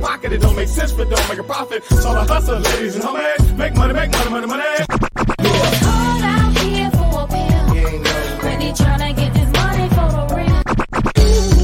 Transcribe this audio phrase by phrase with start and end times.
[0.00, 1.84] My pocket, it don't make sense, but don't make a profit.
[1.84, 3.56] So I hustle, ladies and homies.
[3.56, 4.64] Make money, make money, money, money.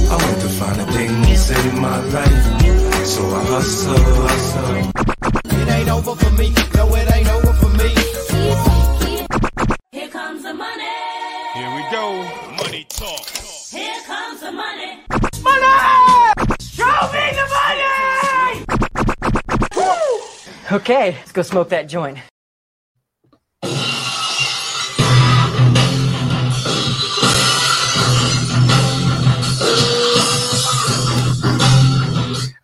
[0.07, 3.07] I want to find a thing to save my life.
[3.07, 5.61] So I hustle, hustle.
[5.61, 6.55] It ain't over for me.
[6.75, 7.44] No, it ain't over
[20.75, 22.19] Okay, let's go smoke that joint.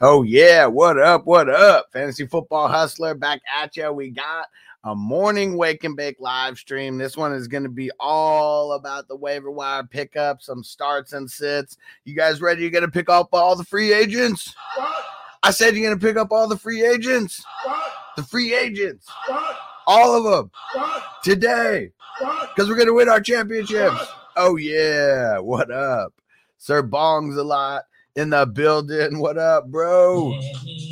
[0.00, 1.25] Oh yeah, what up?
[1.25, 1.86] What up?
[1.92, 3.92] Fantasy football hustler back at you.
[3.92, 4.48] We got
[4.83, 6.98] a morning wake and bake live stream.
[6.98, 11.31] This one is going to be all about the waiver wire pickup, some starts and
[11.31, 11.77] sits.
[12.05, 12.62] You guys ready?
[12.62, 14.53] to get to pick up all the free agents?
[15.42, 17.44] I said you're to pick up all the free agents.
[18.16, 19.06] The free agents.
[19.86, 20.50] All of them
[21.24, 24.06] today because we're to win our championships.
[24.36, 26.12] Oh yeah, what up?
[26.58, 29.19] Sir Bongs a lot in the building.
[29.19, 30.38] What up, bro?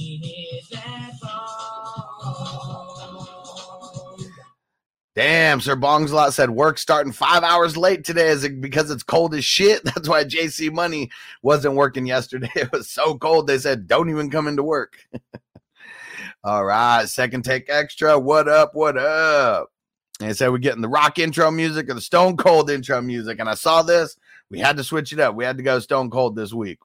[5.18, 9.34] Damn, Sir Bongslot said work starting five hours late today is it because it's cold
[9.34, 9.82] as shit.
[9.84, 11.10] That's why JC Money
[11.42, 12.48] wasn't working yesterday.
[12.54, 13.48] It was so cold.
[13.48, 14.96] They said don't even come into work.
[16.44, 18.16] All right, second take extra.
[18.16, 18.76] What up?
[18.76, 19.72] What up?
[20.20, 23.40] They said we're getting the rock intro music or the Stone Cold intro music.
[23.40, 24.16] And I saw this.
[24.52, 25.34] We had to switch it up.
[25.34, 26.78] We had to go Stone Cold this week.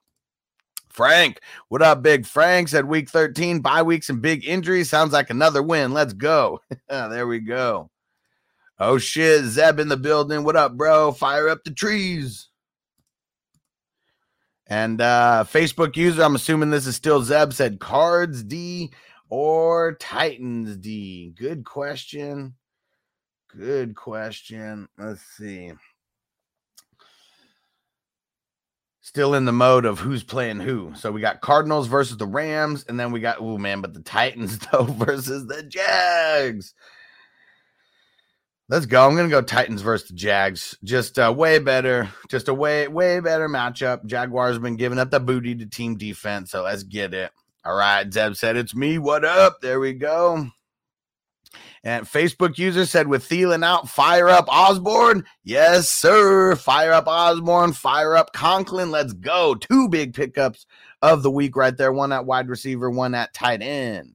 [0.88, 2.66] Frank, what up, big Frank?
[2.66, 4.90] Said week 13, bye weeks and big injuries.
[4.90, 5.92] Sounds like another win.
[5.92, 6.58] Let's go.
[6.88, 7.90] there we go.
[8.78, 10.42] Oh shit, Zeb in the building.
[10.42, 11.12] What up, bro?
[11.12, 12.48] Fire up the trees.
[14.66, 18.90] And uh Facebook user, I'm assuming this is still Zeb, said cards D
[19.28, 21.32] or Titans D.
[21.36, 22.54] Good question.
[23.56, 24.88] Good question.
[24.98, 25.72] Let's see.
[29.02, 30.92] Still in the mode of who's playing who.
[30.96, 34.02] So we got Cardinals versus the Rams, and then we got oh man, but the
[34.02, 36.74] Titans though versus the Jags.
[38.70, 39.06] Let's go.
[39.06, 40.76] I'm gonna go Titans versus the Jags.
[40.82, 42.10] Just uh, way better.
[42.30, 44.06] Just a way way better matchup.
[44.06, 47.30] Jaguars have been giving up the booty to team defense, so let's get it.
[47.64, 48.98] All right, Zeb said it's me.
[48.98, 49.60] What up?
[49.60, 50.48] There we go.
[51.82, 55.24] And Facebook user said with Thielen out, fire up Osborn.
[55.44, 56.56] Yes, sir.
[56.56, 57.74] Fire up Osborn.
[57.74, 58.90] Fire up Conklin.
[58.90, 59.54] Let's go.
[59.54, 60.64] Two big pickups
[61.02, 61.92] of the week right there.
[61.92, 64.14] One at wide receiver, one at tight end.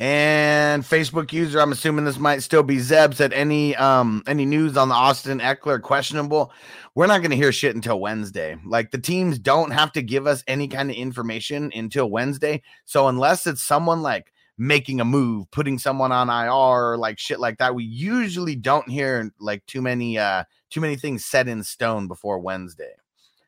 [0.00, 0.43] And
[0.82, 4.88] Facebook user, I'm assuming this might still be Zeb, said any um any news on
[4.88, 6.52] the Austin Ekeler questionable.
[6.94, 8.56] We're not gonna hear shit until Wednesday.
[8.64, 12.62] Like the teams don't have to give us any kind of information until Wednesday.
[12.84, 17.58] So unless it's someone like making a move, putting someone on IR like shit like
[17.58, 22.08] that, we usually don't hear like too many uh too many things set in stone
[22.08, 22.94] before Wednesday.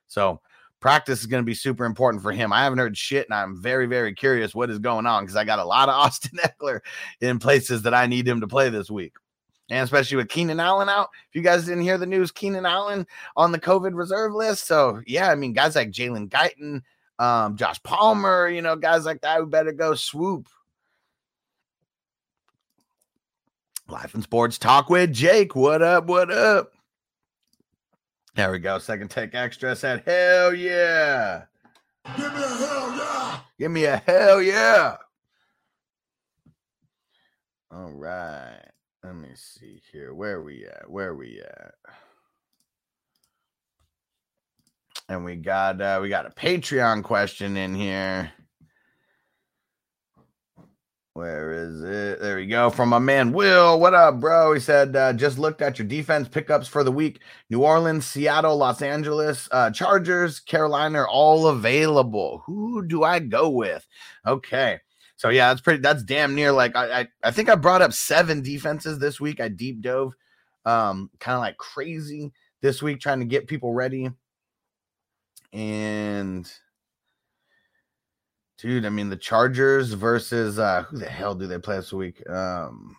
[0.06, 0.40] So
[0.80, 2.52] practice is going to be super important for him.
[2.52, 5.44] I haven't heard shit, and I'm very, very curious what is going on because I
[5.44, 6.80] got a lot of Austin Ekeler
[7.20, 9.14] in places that I need him to play this week.
[9.68, 11.08] And especially with Keenan Allen out.
[11.28, 13.04] If you guys didn't hear the news, Keenan Allen
[13.36, 14.66] on the COVID reserve list.
[14.66, 16.82] So, yeah, I mean, guys like Jalen Guyton,
[17.18, 20.48] um, Josh Palmer, you know, guys like that who better go swoop.
[23.88, 25.56] Life and sports talk with Jake.
[25.56, 26.06] What up?
[26.06, 26.75] What up?
[28.36, 28.78] There we go.
[28.78, 31.44] Second take extra said, hell yeah.
[32.14, 33.40] Give me a hell yeah.
[33.58, 34.96] Give me a hell yeah.
[37.70, 38.60] All right.
[39.02, 40.12] Let me see here.
[40.12, 40.90] Where we at?
[40.90, 41.74] Where we at?
[45.08, 48.30] And we got uh we got a Patreon question in here.
[51.16, 52.20] Where is it?
[52.20, 52.68] There we go.
[52.68, 53.80] From my man Will.
[53.80, 54.52] What up, bro?
[54.52, 57.20] He said, uh, just looked at your defense pickups for the week.
[57.48, 62.42] New Orleans, Seattle, Los Angeles, uh, Chargers, Carolina are all available.
[62.44, 63.88] Who do I go with?
[64.26, 64.78] Okay.
[65.16, 65.80] So yeah, that's pretty.
[65.80, 69.40] That's damn near like I I, I think I brought up seven defenses this week.
[69.40, 70.12] I deep dove,
[70.66, 72.30] um, kind of like crazy
[72.60, 74.10] this week, trying to get people ready.
[75.54, 76.46] And
[78.58, 82.28] dude, I mean the Chargers versus uh who the hell do they play this week?
[82.28, 82.96] Um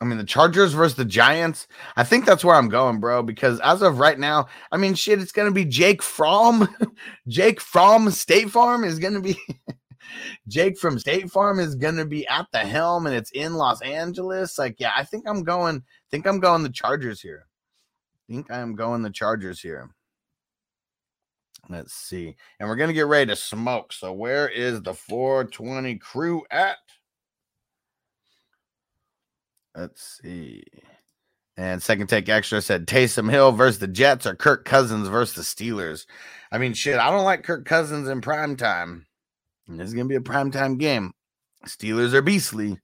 [0.00, 1.66] I mean the Chargers versus the Giants.
[1.96, 5.20] I think that's where I'm going, bro, because as of right now, I mean shit,
[5.20, 6.68] it's gonna be Jake Fromm.
[7.28, 9.36] Jake from State Farm is gonna be
[10.48, 14.58] Jake from State Farm is gonna be at the helm and it's in Los Angeles.
[14.58, 17.46] Like, yeah, I think I'm going, think I'm going the Chargers here.
[18.28, 19.90] I think I am going the Chargers here.
[21.68, 22.34] Let's see.
[22.58, 23.92] And we're going to get ready to smoke.
[23.92, 26.78] So, where is the 420 crew at?
[29.74, 30.64] Let's see.
[31.56, 35.42] And second take extra said Taysom Hill versus the Jets or Kirk Cousins versus the
[35.42, 36.06] Steelers.
[36.52, 39.06] I mean, shit, I don't like Kirk Cousins in prime time.
[39.66, 41.12] And this is going to be a prime time game.
[41.66, 42.78] Steelers are beastly.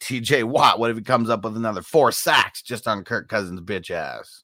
[0.00, 3.60] TJ Watt, what if he comes up with another four sacks just on Kirk Cousins'
[3.60, 4.42] bitch ass?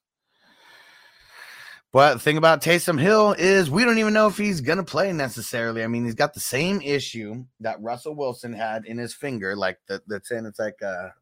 [1.92, 5.12] But the thing about Taysom Hill is we don't even know if he's gonna play
[5.12, 5.82] necessarily.
[5.82, 9.78] I mean, he's got the same issue that Russell Wilson had in his finger, like
[9.88, 11.14] the, that's saying it's like a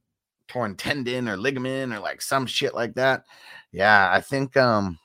[0.48, 3.24] torn tendon or ligament or like some shit like that.
[3.72, 4.98] Yeah, I think um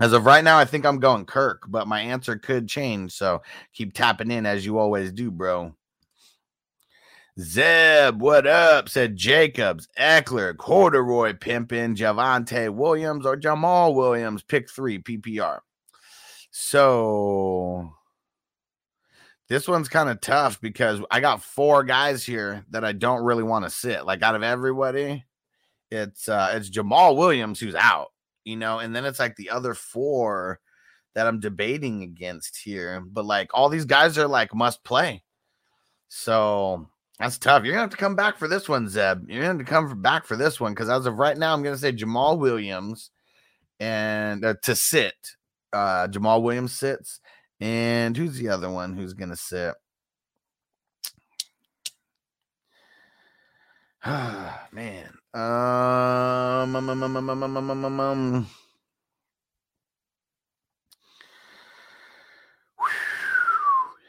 [0.00, 3.12] as of right now, I think I'm going Kirk, but my answer could change.
[3.12, 3.42] So
[3.72, 5.74] keep tapping in as you always do, bro.
[7.40, 8.88] Zeb, what up?
[8.88, 14.44] Said Jacobs, Ekeler, Corduroy, Pimpin, Javonte Williams, or Jamaal Williams.
[14.44, 15.58] Pick three PPR.
[16.52, 17.92] So
[19.48, 23.42] this one's kind of tough because I got four guys here that I don't really
[23.42, 24.06] want to sit.
[24.06, 25.24] Like out of everybody,
[25.90, 28.12] it's uh it's Jamaal Williams who's out,
[28.44, 30.60] you know, and then it's like the other four
[31.16, 33.00] that I'm debating against here.
[33.04, 35.24] But like all these guys are like must play.
[36.08, 36.88] So
[37.18, 37.64] that's tough.
[37.64, 39.28] You're gonna have to come back for this one, Zeb.
[39.28, 41.62] You're gonna have to come back for this one because as of right now, I'm
[41.62, 43.10] gonna say Jamaal Williams
[43.78, 45.14] and uh, to sit.
[45.72, 47.20] Uh, Jamaal Williams sits,
[47.60, 49.74] and who's the other one who's gonna sit?
[54.06, 58.46] Man, um, um, um, um, um, um.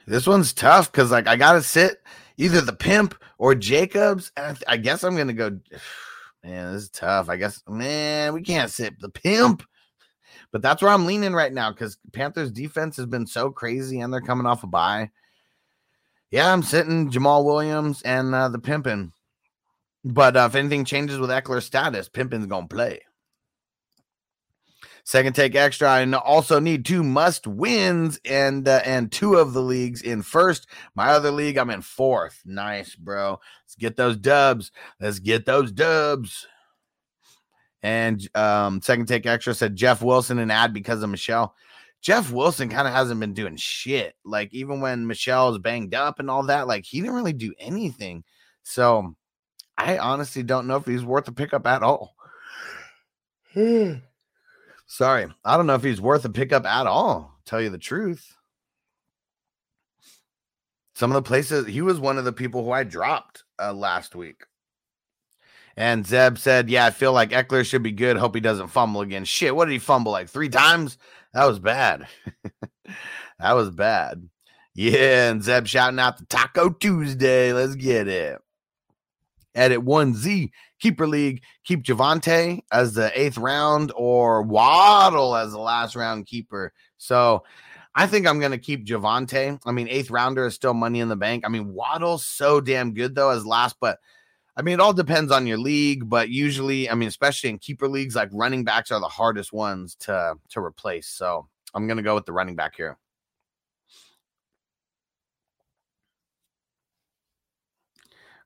[0.08, 2.02] this one's tough because like I gotta sit
[2.38, 4.32] either the pimp or Jacobs.
[4.38, 5.60] I, th- I guess I'm gonna go.
[6.44, 7.30] Man, this is tough.
[7.30, 9.64] I guess, man, we can't sit the pimp.
[10.52, 14.14] But that's where I'm leaning right now because Panthers defense has been so crazy and
[14.14, 15.12] they're coming off a bye.
[16.32, 19.12] Yeah, I'm sitting Jamaal Williams and uh, the pimping.
[20.04, 23.02] But uh, if anything changes with Ekeler's status, Pimpin's gonna play.
[25.06, 25.88] Second take extra.
[25.88, 30.66] I also need two must wins and uh, and two of the leagues in first.
[30.96, 32.42] My other league, I'm in fourth.
[32.44, 33.40] Nice, bro.
[33.64, 34.72] Let's get those dubs.
[35.00, 36.48] Let's get those dubs.
[37.84, 41.54] And um, second take extra said Jeff Wilson and add because of Mitchell.
[42.02, 44.16] Jeff Wilson kind of hasn't been doing shit.
[44.26, 47.54] Like even when Mitchell is banged up and all that, like he didn't really do
[47.60, 48.24] anything.
[48.64, 49.16] So
[49.78, 52.16] I honestly don't know if he's worth a pickup at all.
[54.88, 57.40] Sorry, I don't know if he's worth a pickup at all.
[57.46, 58.36] Tell you the truth.
[60.94, 64.16] Some of the places he was one of the people who I dropped uh, last
[64.16, 64.44] week.
[65.76, 68.16] And Zeb said, "Yeah, I feel like Ekeler should be good.
[68.18, 69.26] Hope he doesn't fumble again.
[69.26, 70.98] Shit, what did he fumble like three times?
[71.34, 72.08] That was bad.
[73.40, 74.30] that was bad.
[74.74, 77.52] Yeah." And Zeb shouting out the Taco Tuesday.
[77.52, 78.40] Let's get it.
[79.56, 81.42] Edit one Z keeper league.
[81.64, 86.74] Keep Javonte as the eighth round or Waddle as the last round keeper.
[86.98, 87.44] So
[87.96, 89.60] I think I'm going to keep Javonte.
[89.66, 91.46] I mean, eighth rounder is still money in the bank.
[91.46, 94.00] I mean, Waddle's so damn good though as last, but
[94.58, 97.88] I mean, it all depends on your league, but usually, I mean, especially in keeper
[97.90, 101.08] leagues, like running backs are the hardest ones to to replace.
[101.08, 102.98] So I'm gonna go with the running back here.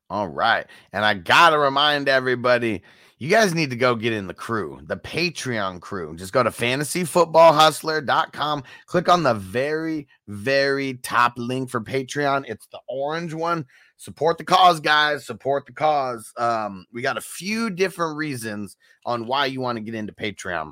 [0.09, 0.65] All right.
[0.91, 2.81] And I got to remind everybody
[3.19, 6.15] you guys need to go get in the crew, the Patreon crew.
[6.15, 12.45] Just go to fantasyfootballhustler.com, click on the very, very top link for Patreon.
[12.47, 13.65] It's the orange one.
[13.97, 15.25] Support the cause, guys.
[15.25, 16.31] Support the cause.
[16.37, 20.71] Um, we got a few different reasons on why you want to get into Patreon.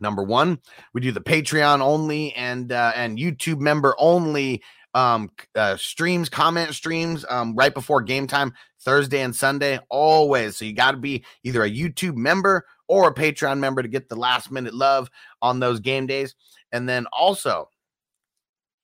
[0.00, 0.58] Number one,
[0.92, 4.60] we do the Patreon only and uh, and YouTube member only
[4.94, 10.64] um uh, streams comment streams um right before game time thursday and sunday always so
[10.64, 14.16] you got to be either a youtube member or a patreon member to get the
[14.16, 16.34] last minute love on those game days
[16.72, 17.68] and then also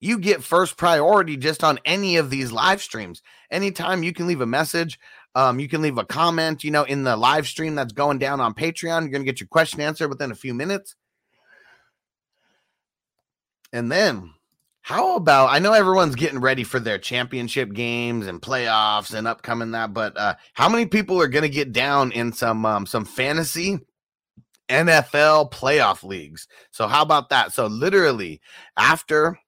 [0.01, 3.23] you get first priority just on any of these live streams.
[3.51, 4.99] Anytime you can leave a message,
[5.35, 8.41] um, you can leave a comment, you know, in the live stream that's going down
[8.41, 9.03] on Patreon.
[9.03, 10.95] You're going to get your question answered within a few minutes.
[13.73, 14.33] And then,
[14.89, 19.73] how about I know everyone's getting ready for their championship games and playoffs and upcoming
[19.73, 23.05] that, but uh, how many people are going to get down in some um, some
[23.05, 23.81] fantasy
[24.71, 26.49] NFL playoff leagues?
[26.71, 27.53] So how about that?
[27.53, 28.41] So literally
[28.79, 29.39] after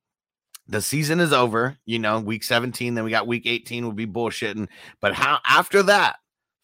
[0.68, 4.06] the season is over, you know, week 17, then we got week 18 we'll be
[4.06, 4.68] bullshitting.
[5.00, 6.16] But how after that,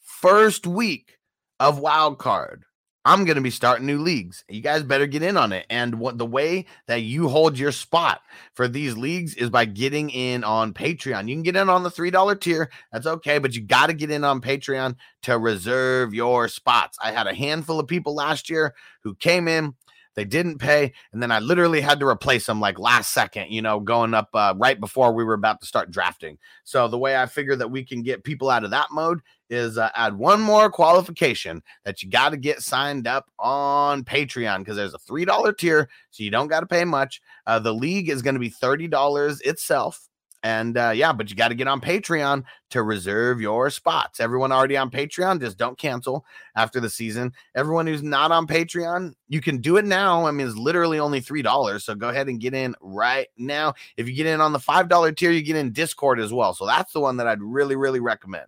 [0.03, 1.17] first week
[1.59, 2.66] of wild card,
[3.07, 4.45] I'm going to be starting new leagues.
[4.49, 5.65] You guys better get in on it.
[5.71, 8.21] And what the way that you hold your spot
[8.53, 11.29] for these leagues is by getting in on Patreon.
[11.29, 12.69] You can get in on the $3 tier.
[12.91, 16.99] That's okay, but you got to get in on Patreon to reserve your spots.
[17.01, 19.77] I had a handful of people last year who came in
[20.17, 23.61] they didn't pay, and then I literally had to replace them like last second, you
[23.61, 26.39] know, going up uh, right before we were about to start drafting.
[26.65, 29.79] So the way I figure that we can get people out of that mode is
[29.79, 34.77] uh, add one more qualification that you got to get signed up on Patreon because
[34.77, 37.21] there's a three dollar tier, so you don't got to pay much.
[37.47, 40.09] Uh, the league is going to be thirty dollars itself.
[40.47, 44.21] And uh, yeah, but you got to get on Patreon to reserve your spots.
[44.21, 46.25] Everyone already on Patreon, just don't cancel
[46.55, 47.33] after the season.
[47.57, 50.25] Everyone who's not on Patreon, you can do it now.
[50.25, 51.83] I mean, it's literally only $3.
[51.83, 53.75] So go ahead and get in right now.
[53.97, 56.55] If you get in on the $5 tier, you get in Discord as well.
[56.55, 58.47] So that's the one that I'd really, really recommend.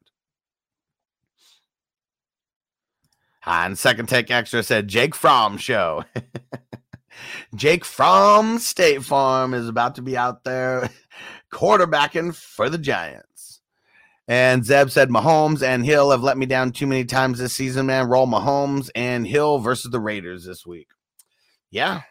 [3.47, 6.05] And Second Take Extra said Jake Fromm show.
[7.55, 10.91] Jake Fromm State Farm is about to be out there
[11.53, 13.61] quarterbacking for the Giants.
[14.27, 17.87] And Zeb said Mahomes and Hill have let me down too many times this season,
[17.87, 18.09] man.
[18.09, 20.89] Roll Mahomes and Hill versus the Raiders this week.
[21.71, 22.03] Yeah,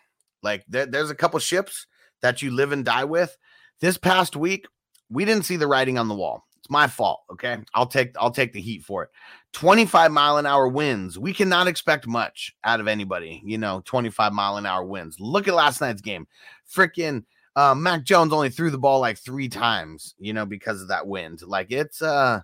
[0.41, 1.85] like there, there's a couple ships
[2.21, 3.37] that you live and die with.
[3.81, 4.65] This past week,
[5.09, 6.46] we didn't see the writing on the wall.
[6.67, 7.23] It's my fault.
[7.31, 7.57] Okay.
[7.73, 9.09] I'll take I'll take the heat for it.
[9.53, 11.17] 25 mile an hour winds.
[11.17, 15.17] We cannot expect much out of anybody, you know, 25 mile an hour winds.
[15.17, 16.27] Look at last night's game.
[16.69, 17.23] Freaking
[17.55, 21.07] uh, Mac Jones only threw the ball like three times, you know, because of that
[21.07, 21.41] wind.
[21.41, 22.41] Like it's uh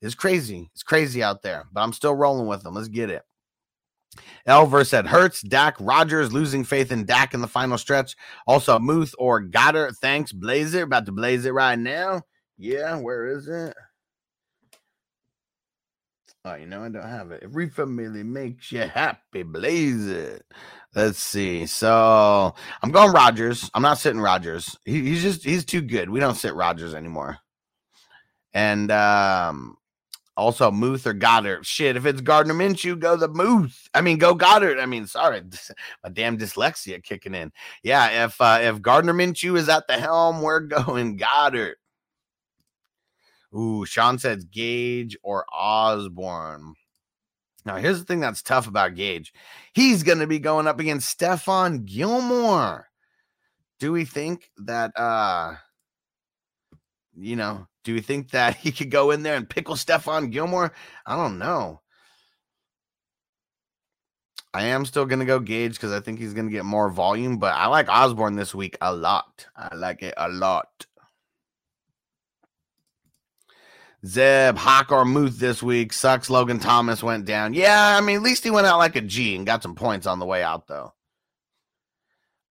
[0.00, 0.70] it's crazy.
[0.72, 2.74] It's crazy out there, but I'm still rolling with them.
[2.74, 3.22] Let's get it.
[4.46, 8.16] Elver said Hurts, Dak, Rodgers losing faith in Dak in the final stretch.
[8.46, 9.98] Also, Muth or Goedert.
[9.98, 10.84] Thanks, Blazer.
[10.84, 12.22] About to blaze it right now.
[12.58, 13.74] Yeah, where is it?
[16.44, 17.42] Oh, you know, I don't have it.
[17.42, 19.42] Every family makes you happy.
[19.42, 20.44] Blaze it.
[20.94, 21.66] Let's see.
[21.66, 23.70] So I'm going Rodgers.
[23.74, 24.76] I'm not sitting Rodgers.
[24.84, 26.10] He, he's just he's too good.
[26.10, 27.38] We don't sit Rodgers anymore.
[28.54, 29.76] And um
[30.36, 31.66] also Muth or Goedert.
[31.66, 33.88] Shit, if it's Gardner Minshew, go the Muth.
[33.92, 34.80] I mean, go Goedert.
[34.80, 35.42] I mean, sorry,
[36.04, 37.52] my damn dyslexia kicking in.
[37.82, 41.76] Yeah, if uh, if Gardner Minshew is at the helm, we're going Goddard.
[43.56, 46.74] Ooh, Sean says Gage or Osborn.
[47.64, 49.32] Now, here's the thing that's tough about Gage.
[49.74, 52.88] He's going to be going up against Stephon Gilmore.
[53.78, 55.54] Do we think that, uh,
[57.14, 60.72] you know, do we think that he could go in there and pickle Stephon Gilmore?
[61.06, 61.80] I don't know.
[64.54, 66.90] I am still going to go Gage because I think he's going to get more
[66.90, 69.46] volume, but I like Osborn this week a lot.
[69.54, 70.86] I like it a lot.
[74.06, 75.92] Zeb, Hawk, or Muth this week.
[75.92, 76.30] Sucks.
[76.30, 77.54] Logan Thomas went down.
[77.54, 80.06] Yeah, I mean, at least he went out like a G and got some points
[80.06, 80.92] on the way out, though.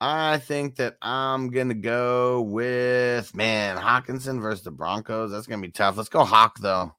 [0.01, 5.31] I think that I'm going to go with, man, Hockenson versus the Broncos.
[5.31, 5.97] That's going to be tough.
[5.97, 6.95] Let's go Hawk, though.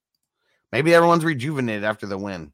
[0.72, 2.52] Maybe everyone's rejuvenated after the win.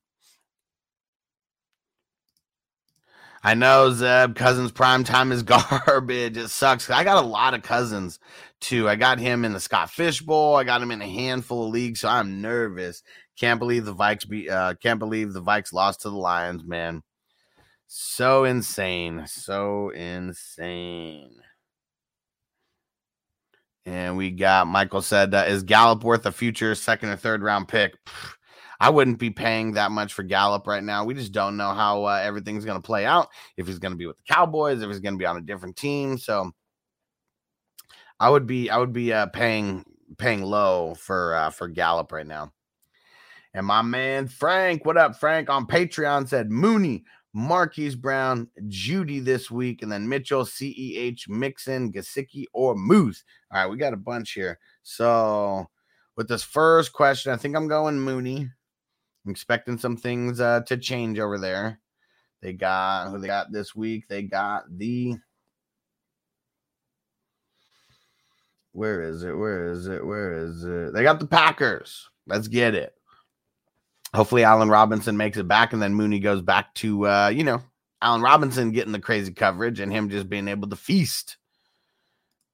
[3.44, 6.38] I know Zeb Cousins prime time is garbage.
[6.38, 6.90] It sucks.
[6.90, 8.20] I got a lot of cousins
[8.60, 8.88] too.
[8.88, 10.56] I got him in the Scott Fish Bowl.
[10.56, 13.02] I got him in a handful of leagues, so I'm nervous.
[13.40, 17.02] Can't believe the Vikes be uh can't believe the Vikes lost to the Lions, man.
[17.88, 19.26] So insane.
[19.28, 21.32] So insane.
[23.86, 27.68] And we got Michael said, uh, is Gallup worth a future second or third round
[27.68, 27.96] pick?
[28.82, 31.06] I wouldn't be paying that much for Gallup right now.
[31.06, 33.28] We just don't know how uh, everything's going to play out.
[33.56, 35.42] If he's going to be with the Cowboys, if he's going to be on a
[35.42, 36.18] different team.
[36.18, 36.52] So
[38.20, 39.86] I would be I would be uh, paying
[40.18, 42.54] paying low for uh, for Gallup right now.
[43.54, 45.52] And my man Frank, what up, Frank?
[45.52, 52.46] On Patreon said Mooney, Marquise Brown, Jeudy this week, and then Mitchell, CEH, Mixon, Gesicki,
[52.52, 53.24] or Moose.
[53.52, 54.58] All right, we got a bunch here.
[54.82, 55.68] So
[56.16, 58.50] with this first question, I think I'm going Mooney.
[59.26, 61.80] I'm expecting some things uh, to change over there.
[62.42, 64.08] They got who they got this week.
[64.08, 65.18] They got the
[68.74, 69.34] Where is it?
[69.34, 70.06] Where is it?
[70.06, 70.94] Where is it?
[70.94, 72.10] They got the Packers.
[72.26, 72.94] Let's get it.
[74.14, 77.62] Hopefully, Allen Robinson makes it back, and then Mooney goes back to uh, you know
[78.02, 81.38] Allen Robinson getting the crazy coverage and him just being able to feast.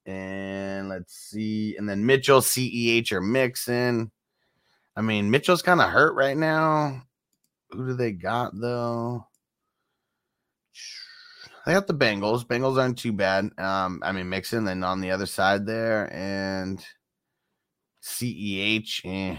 [0.06, 4.12] And let's see, and then Mitchell, CEH are Mixon.
[4.98, 7.04] I mean, Mitchell's kind of hurt right now.
[7.70, 9.28] Who do they got though?
[11.66, 12.46] They got the Bengals.
[12.46, 13.52] Bengals aren't too bad.
[13.60, 16.84] Um, I mean, Mixon, then on the other side there, and
[18.02, 19.38] CEH, eh.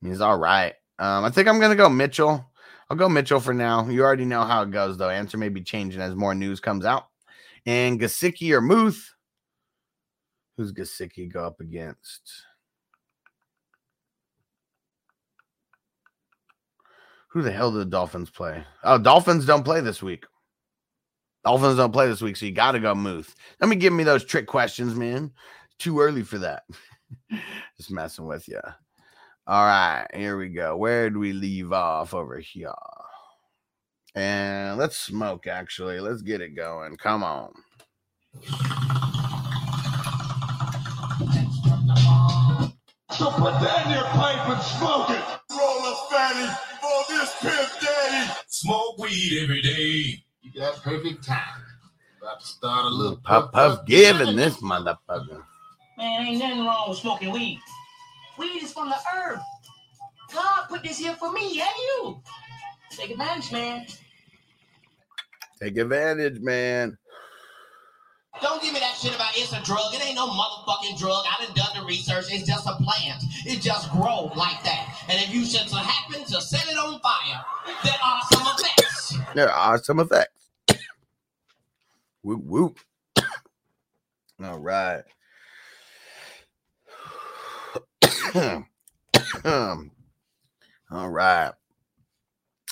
[0.00, 0.74] He's all right.
[0.98, 2.50] Um, I think I'm gonna go Mitchell.
[2.88, 3.86] I'll go Mitchell for now.
[3.88, 5.10] You already know how it goes, though.
[5.10, 7.04] Answer may be changing as more news comes out.
[7.66, 9.10] And Gesicki or Muth.
[10.56, 12.44] Who's Gesicki go up against?
[17.34, 18.62] Who the hell did the Dolphins play?
[18.84, 20.24] Oh, Dolphins don't play this week.
[21.44, 23.34] Dolphins don't play this week, so you got to go Muth.
[23.60, 25.32] Let me give me those trick questions, man.
[25.80, 26.62] Too early for that.
[27.76, 28.60] Just messing with you.
[29.48, 30.76] All right, here we go.
[30.76, 32.70] Where do we leave off over here?
[34.14, 35.98] And let's smoke, actually.
[35.98, 36.96] Let's get it going.
[36.98, 37.52] Come on.
[43.10, 45.24] So put that in your pipe and smoke it.
[45.50, 46.73] Roll a fatty
[47.24, 48.32] this pimp daddy.
[48.48, 50.24] Smoke weed every day.
[50.42, 51.62] You got perfect time.
[52.20, 55.42] About to start a little Puff puff giving this motherfucker.
[55.96, 57.60] Man, ain't nothing wrong with smoking weed.
[58.38, 59.42] Weed is from the earth.
[60.32, 62.22] God put this here for me and you.
[62.90, 63.86] Take advantage, man.
[65.60, 66.98] Take advantage, man.
[68.42, 69.94] Don't give me that shit about it's a drug.
[69.94, 71.24] It ain't no motherfucking drug.
[71.26, 72.26] I done done the research.
[72.30, 73.22] It's just a plant.
[73.46, 74.96] It just grows like that.
[75.08, 77.44] And if you should happen to set it on fire,
[77.84, 79.18] there are some effects.
[79.34, 80.50] There are some effects.
[82.22, 82.78] whoop whoop.
[84.42, 85.02] All right.
[90.90, 91.52] All right.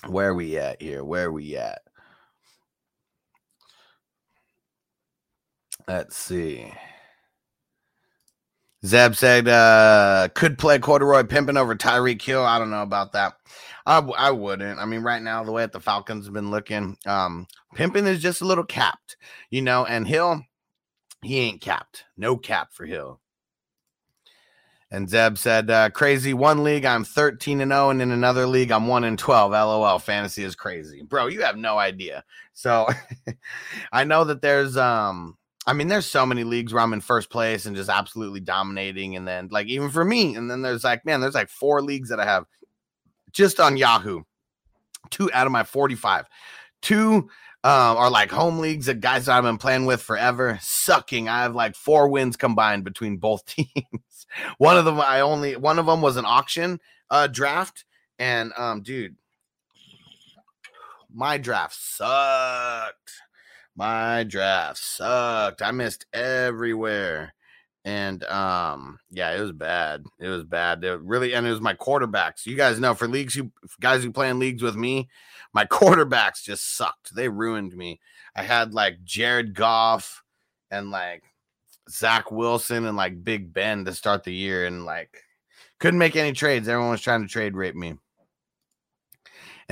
[0.09, 1.05] Where we at here?
[1.05, 1.83] Where we at?
[5.89, 6.73] Let's see.
[8.85, 12.45] Zeb said uh could play corduroy pimping over Tyreek Hill.
[12.45, 13.35] I don't know about that.
[13.87, 14.79] I, w- I wouldn't.
[14.79, 18.23] I mean, right now, the way that the Falcons have been looking, um, pimping is
[18.23, 19.17] just a little capped,
[19.51, 20.43] you know, and Hill,
[21.23, 22.05] he ain't capped.
[22.17, 23.21] No cap for Hill.
[24.93, 28.71] And Zeb said, uh, crazy one league, I'm 13 and 0, and in another league,
[28.71, 29.53] I'm 1 and 12.
[29.53, 31.03] LOL, fantasy is crazy.
[31.03, 32.23] Bro, you have no idea.
[32.53, 32.87] So
[33.93, 37.31] I know that there's um I mean, there's so many leagues where I'm in first
[37.31, 39.17] place and just absolutely dominating.
[39.17, 42.09] And then, like, even for me, and then there's like, man, there's like four leagues
[42.09, 42.47] that I have
[43.31, 44.23] just on Yahoo.
[45.11, 46.27] Two out of my 45.
[46.81, 47.29] Two
[47.65, 51.29] um, are like home leagues that guys that I've been playing with forever, sucking.
[51.29, 54.27] I have like four wins combined between both teams.
[54.59, 57.85] one of them, I only, one of them was an auction uh, draft.
[58.19, 59.17] And, um, dude,
[61.13, 63.13] my draft sucked.
[63.75, 65.63] My draft sucked.
[65.63, 67.35] I missed everywhere.
[67.85, 70.05] And um, yeah, it was bad.
[70.21, 70.85] It was bad.
[70.85, 72.47] It really, and it was my quarterbacks.
[72.47, 75.09] You guys know for leagues you guys who play in leagues with me,
[75.53, 77.15] my quarterbacks just sucked.
[77.15, 78.01] They ruined me.
[78.37, 80.23] I had like Jared Goff
[80.71, 81.25] and like
[81.91, 85.25] Zach Wilson and like Big Ben to start the year, and like
[85.81, 86.69] couldn't make any trades.
[86.69, 87.97] Everyone was trying to trade rape me.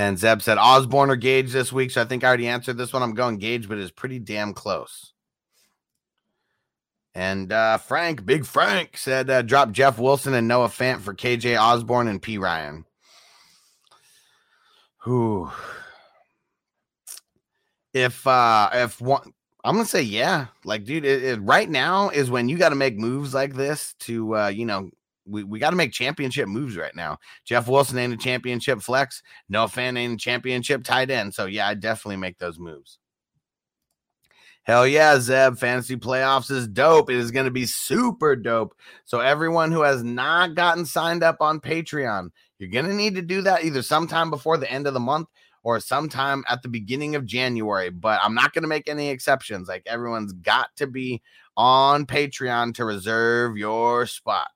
[0.01, 1.91] And Zeb said Osborn or Gage this week.
[1.91, 3.03] So I think I already answered this one.
[3.03, 5.13] I'm going Gage, but it's pretty damn close.
[7.15, 11.61] And uh, Frank, Big Frank, said uh, drop Jeff Wilson and Noah Fant for KJ
[11.61, 12.87] Osborn and P Ryan.
[15.03, 15.51] Who?
[17.93, 19.35] If uh if one
[19.65, 20.47] I'm gonna say yeah.
[20.65, 23.93] Like, dude, it, it, right now is when you got to make moves like this
[24.01, 24.91] to uh, you know,
[25.31, 27.19] we, we got to make championship moves right now.
[27.45, 29.23] Jeff Wilson ain't a championship flex.
[29.49, 31.35] Noah Fant ain't a championship tight end.
[31.35, 32.99] So yeah, I definitely make those moves.
[34.65, 35.57] Hell yeah, Zeb.
[35.57, 37.11] Fantasy playoffs is dope.
[37.11, 38.75] It is going to be super dope.
[39.05, 43.23] So, everyone who has not gotten signed up on Patreon, you're going to need to
[43.23, 45.29] do that either sometime before the end of the month
[45.63, 47.89] or sometime at the beginning of January.
[47.89, 49.67] But I'm not going to make any exceptions.
[49.67, 51.23] Like, everyone's got to be
[51.57, 54.51] on Patreon to reserve your spot.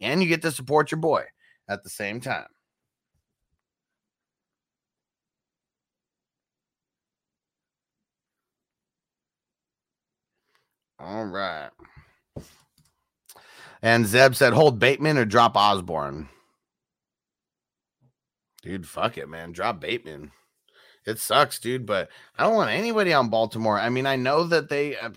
[0.00, 1.24] And you get to support your boy
[1.68, 2.46] at the same time.
[10.98, 11.70] All right.
[13.82, 16.28] And Zeb said, hold Bateman or drop Osborn.
[18.62, 19.52] Dude, fuck it, man.
[19.52, 20.32] Drop Bateman.
[21.04, 23.78] It sucks, dude, but I don't want anybody on Baltimore.
[23.78, 25.10] I mean, I know that they uh,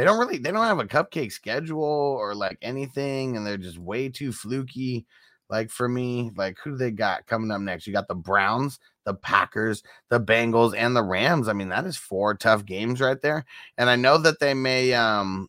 [0.00, 3.76] they don't really they don't have a cupcake schedule or like anything, and they're just
[3.78, 5.04] way too fluky.
[5.50, 7.86] Like for me, like who they got coming up next?
[7.86, 11.48] You got the Browns, the Packers, the Bengals, and the Rams.
[11.48, 13.44] I mean, that is four tough games right there.
[13.76, 15.48] And I know that they may um,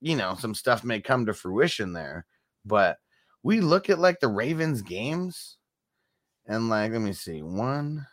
[0.00, 2.26] you know, some stuff may come to fruition there,
[2.64, 2.98] but
[3.44, 5.56] we look at like the Ravens games
[6.46, 8.08] and like let me see, one.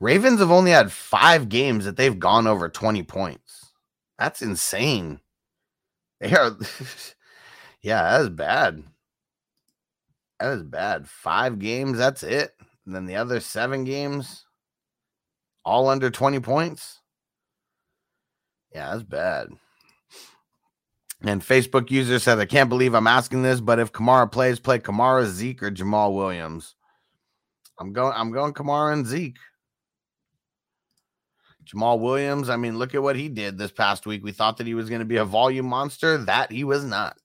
[0.00, 3.72] Ravens have only had five games that they've gone over 20 points.
[4.18, 5.20] That's insane.
[6.20, 6.56] They are,
[7.82, 8.82] yeah, that is bad.
[10.40, 11.08] That is bad.
[11.08, 12.54] Five games, that's it.
[12.84, 14.44] And then the other seven games,
[15.64, 17.00] all under 20 points.
[18.72, 19.48] Yeah, that's bad.
[21.22, 24.78] And Facebook user said, I can't believe I'm asking this, but if Kamara plays, play
[24.78, 26.74] Kamara, Zeke, or Jamaal Williams.
[27.80, 29.38] I'm going, I'm going Kamara and Zeke.
[31.66, 34.22] Jamaal Williams, I mean, look at what he did this past week.
[34.22, 36.16] We thought that he was going to be a volume monster.
[36.18, 37.18] That he was not.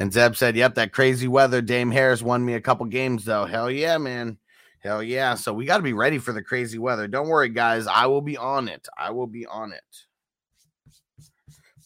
[0.00, 1.62] And Zeb said, Yep, that crazy weather.
[1.62, 3.44] Dame Harris won me a couple games, though.
[3.44, 4.38] Hell yeah, man.
[4.80, 5.34] Hell yeah.
[5.34, 7.06] So we got to be ready for the crazy weather.
[7.06, 7.86] Don't worry, guys.
[7.86, 8.86] I will be on it.
[8.98, 9.82] I will be on it.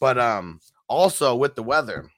[0.01, 2.11] But um, also with the weather,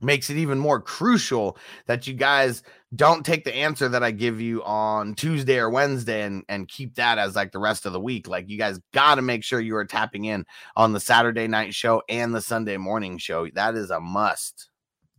[0.00, 2.62] makes it even more crucial that you guys
[2.94, 6.96] don't take the answer that I give you on Tuesday or Wednesday and, and keep
[6.96, 8.26] that as like the rest of the week.
[8.26, 10.44] Like you guys got to make sure you are tapping in
[10.76, 13.48] on the Saturday night show and the Sunday morning show.
[13.54, 14.70] That is a must.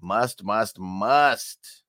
[0.01, 1.81] Must, must, must.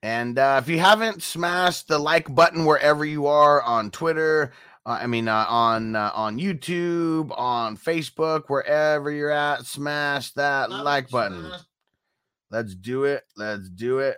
[0.00, 4.52] And uh, if you haven't smashed the like button wherever you are on Twitter,
[4.88, 11.10] I mean uh, on uh, on YouTube, on Facebook, wherever you're at, smash that like
[11.10, 11.52] button.
[12.50, 13.24] Let's do it.
[13.36, 14.16] Let's do it.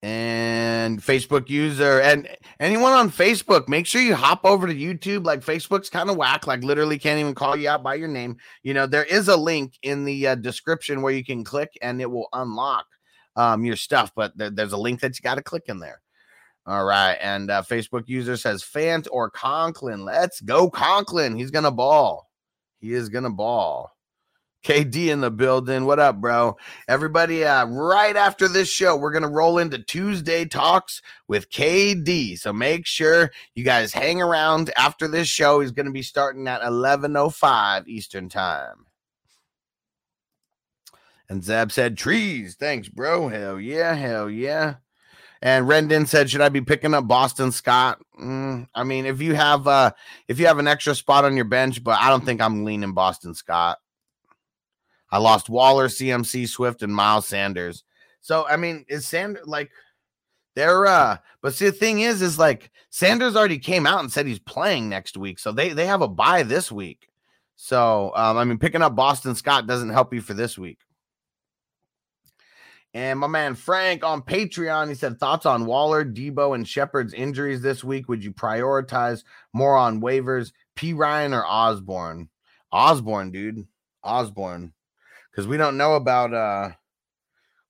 [0.00, 2.28] And Facebook user and
[2.60, 5.24] anyone on Facebook, make sure you hop over to YouTube.
[5.24, 8.36] Like Facebook's kind of whack, like literally can't even call you out by your name.
[8.62, 12.00] You know, there is a link in the uh, description where you can click and
[12.00, 12.86] it will unlock
[13.34, 16.00] um, your stuff, but there, there's a link that you got to click in there.
[16.68, 17.16] All right.
[17.22, 20.04] And uh, Facebook user says Fant or Conklin.
[20.04, 21.34] Let's go, Conklin.
[21.34, 22.28] He's going to ball.
[22.78, 23.90] He is going to ball.
[24.66, 25.86] KD in the building.
[25.86, 26.58] What up, bro?
[26.86, 32.38] Everybody, uh, right after this show, we're going to roll into Tuesday talks with KD.
[32.38, 35.60] So make sure you guys hang around after this show.
[35.60, 38.84] He's going to be starting at 11.05 Eastern Time.
[41.30, 42.56] And Zeb said, trees.
[42.60, 43.28] Thanks, bro.
[43.28, 43.94] Hell yeah.
[43.94, 44.74] Hell yeah.
[45.40, 49.34] And Rendon said, "Should I be picking up Boston Scott?" Mm, I mean, if you
[49.34, 49.92] have uh
[50.26, 52.92] if you have an extra spot on your bench, but I don't think I'm leaning
[52.92, 53.78] Boston Scott.
[55.10, 57.84] I lost Waller, CMC, Swift, and Miles Sanders.
[58.20, 59.70] So I mean, is Sanders like
[60.54, 64.26] they're uh but see the thing is is like Sanders already came out and said
[64.26, 65.38] he's playing next week.
[65.38, 67.08] So they they have a buy this week.
[67.54, 70.78] So um, I mean picking up Boston Scott doesn't help you for this week.
[72.98, 77.62] And my man Frank on Patreon, he said thoughts on Waller, Deebo, and Shepard's injuries
[77.62, 78.08] this week.
[78.08, 80.94] Would you prioritize more on waivers, P.
[80.94, 82.28] Ryan or Osborn?
[82.72, 83.68] Osborn, dude,
[84.02, 84.72] Osborn,
[85.30, 86.70] because we don't know about uh,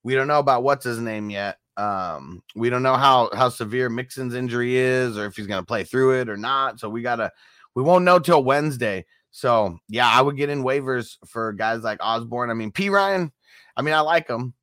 [0.03, 1.59] we don't know about what's his name yet.
[1.77, 5.85] Um, we don't know how how severe Mixon's injury is, or if he's gonna play
[5.85, 6.81] through it or not.
[6.81, 7.31] So we gotta,
[7.75, 9.05] we won't know till Wednesday.
[9.31, 12.49] So yeah, I would get in waivers for guys like Osborn.
[12.49, 12.89] I mean, P.
[12.89, 13.31] Ryan.
[13.77, 14.55] I mean, I like him.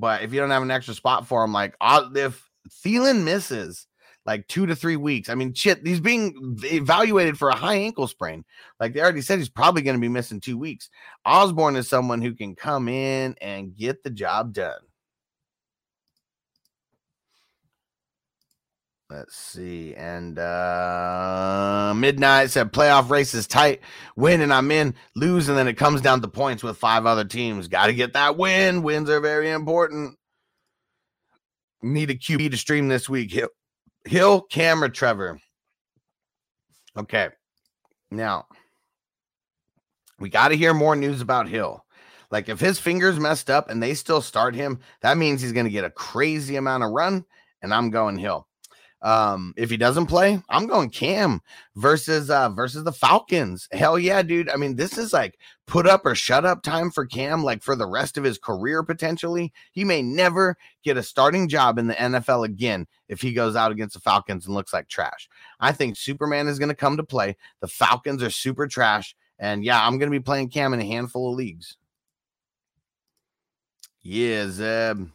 [0.00, 2.48] But if you don't have an extra spot for him, like if
[2.84, 3.86] Thielen misses
[4.26, 8.06] like two to three weeks, I mean, shit, he's being evaluated for a high ankle
[8.06, 8.44] sprain.
[8.78, 10.90] Like they already said, he's probably going to be missing two weeks.
[11.24, 14.80] Osborn is someone who can come in and get the job done.
[19.08, 19.94] Let's see.
[19.94, 23.80] And uh midnight said playoff race is tight.
[24.16, 24.94] Win and I'm in.
[25.14, 27.68] Lose and then it comes down to points with five other teams.
[27.68, 28.82] Got to get that win.
[28.82, 30.18] Wins are very important.
[31.82, 33.30] Need a QB to stream this week.
[33.30, 33.48] Hill,
[34.06, 35.38] Hill camera, Trevor.
[36.96, 37.28] Okay.
[38.10, 38.46] Now
[40.18, 41.84] we got to hear more news about Hill.
[42.32, 45.66] Like if his fingers messed up and they still start him, that means he's going
[45.66, 47.24] to get a crazy amount of run.
[47.62, 48.48] And I'm going Hill.
[49.02, 51.40] Um, if he doesn't play, I'm going Cam
[51.76, 53.68] versus uh versus the Falcons.
[53.70, 54.48] Hell yeah, dude.
[54.48, 57.76] I mean, this is like put up or shut up time for Cam, like for
[57.76, 59.52] the rest of his career, potentially.
[59.72, 63.70] He may never get a starting job in the NFL again if he goes out
[63.70, 65.28] against the Falcons and looks like trash.
[65.60, 67.36] I think Superman is going to come to play.
[67.60, 69.14] The Falcons are super trash.
[69.38, 71.76] And yeah, I'm going to be playing Cam in a handful of leagues.
[74.02, 75.08] Yeah, Zeb.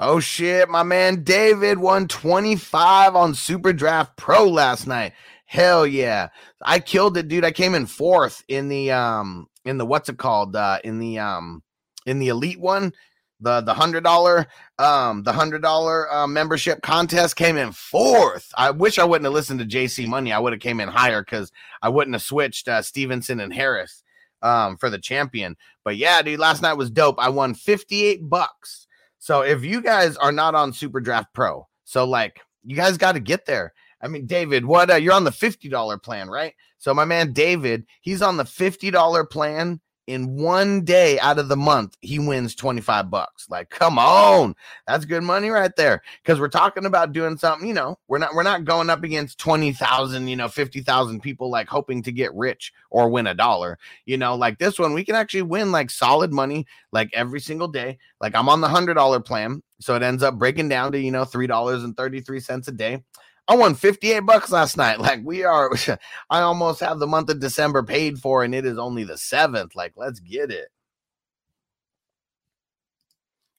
[0.00, 5.12] Oh shit, my man David won 25 on Super Draft Pro last night.
[5.44, 6.28] Hell yeah.
[6.62, 7.44] I killed it, dude.
[7.44, 10.54] I came in fourth in the um in the what's it called?
[10.54, 11.64] Uh in the um
[12.06, 12.92] in the elite one.
[13.40, 14.46] The the hundred dollar
[14.78, 18.52] um the hundred dollar uh, membership contest came in fourth.
[18.56, 20.32] I wish I wouldn't have listened to JC Money.
[20.32, 21.50] I would have came in higher because
[21.82, 24.04] I wouldn't have switched uh, Stevenson and Harris
[24.42, 25.56] um for the champion.
[25.82, 27.16] But yeah, dude, last night was dope.
[27.18, 28.86] I won 58 bucks.
[29.18, 33.12] So if you guys are not on Super Draft Pro, so like you guys got
[33.12, 33.72] to get there.
[34.00, 36.54] I mean, David, what uh, you're on the $50 plan, right?
[36.78, 41.56] So my man David, he's on the $50 plan in one day out of the
[41.56, 43.46] month, he wins 25 bucks.
[43.50, 44.56] Like, come on.
[44.86, 46.00] That's good money right there.
[46.24, 49.38] Cause we're talking about doing something, you know, we're not, we're not going up against
[49.38, 54.16] 20,000, you know, 50,000 people like hoping to get rich or win a dollar, you
[54.16, 57.98] know, like this one, we can actually win like solid money, like every single day.
[58.18, 59.62] Like I'm on the hundred dollar plan.
[59.78, 63.04] So it ends up breaking down to, you know, $3.33 a day.
[63.48, 65.00] I won 58 bucks last night.
[65.08, 65.70] Like we are,
[66.30, 69.74] I almost have the month of December paid for, and it is only the seventh.
[69.74, 70.68] Like, let's get it.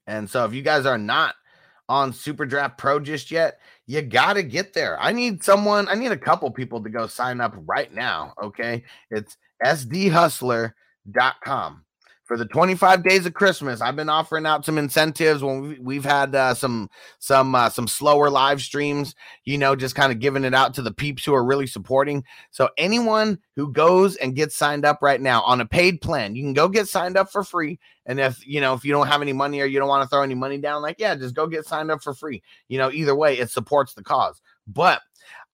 [0.06, 1.34] And so if you guys are not
[1.88, 5.00] on Super Draft Pro just yet, you got to get there.
[5.00, 8.34] I need someone, I need a couple people to go sign up right now.
[8.42, 8.84] Okay.
[9.10, 10.74] It's sdhustler.com
[12.30, 16.36] for the 25 days of Christmas, I've been offering out some incentives when we've had
[16.36, 16.88] uh, some
[17.18, 19.16] some uh, some slower live streams,
[19.46, 22.24] you know, just kind of giving it out to the peeps who are really supporting.
[22.52, 26.44] So anyone who goes and gets signed up right now on a paid plan, you
[26.44, 27.80] can go get signed up for free.
[28.06, 30.08] And if you know if you don't have any money or you don't want to
[30.08, 32.44] throw any money down, like yeah, just go get signed up for free.
[32.68, 34.40] You know, either way, it supports the cause.
[34.68, 35.02] But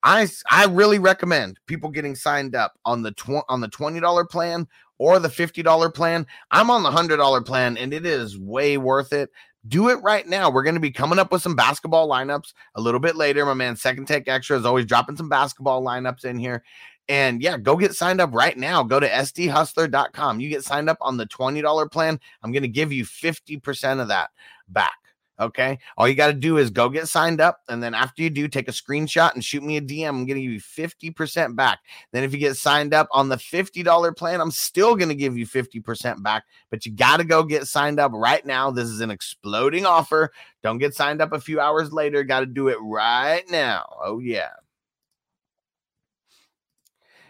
[0.04, 4.26] I I really recommend people getting signed up on the tw- on the twenty dollar
[4.26, 6.26] plan or the $50 plan.
[6.52, 9.30] I'm on the $100 plan and it is way worth it.
[9.68, 10.52] Do it right now.
[10.52, 13.46] We're going to be coming up with some basketball lineups a little bit later.
[13.46, 16.64] My man, Second Take Extra is always dropping some basketball lineups in here.
[17.08, 18.84] And yeah, go get signed up right now.
[18.84, 20.40] Go to sdhustler.com.
[20.40, 22.20] You get signed up on the $20 plan.
[22.44, 24.30] I'm going to give you 50% of that
[24.68, 24.94] back.
[25.40, 25.80] Okay.
[25.98, 27.60] All you got to do is go get signed up.
[27.68, 30.08] And then after you do, take a screenshot and shoot me a DM.
[30.08, 31.80] I'm going to give you 50% back.
[32.14, 35.38] Then if you get signed up on the $50 plan, I'm still going to give
[35.38, 36.46] you 50% back.
[36.70, 38.72] But you got to go get signed up right now.
[38.72, 40.32] This is an exploding offer.
[40.64, 42.24] Don't get signed up a few hours later.
[42.24, 43.86] Got to do it right now.
[44.02, 44.52] Oh, yeah.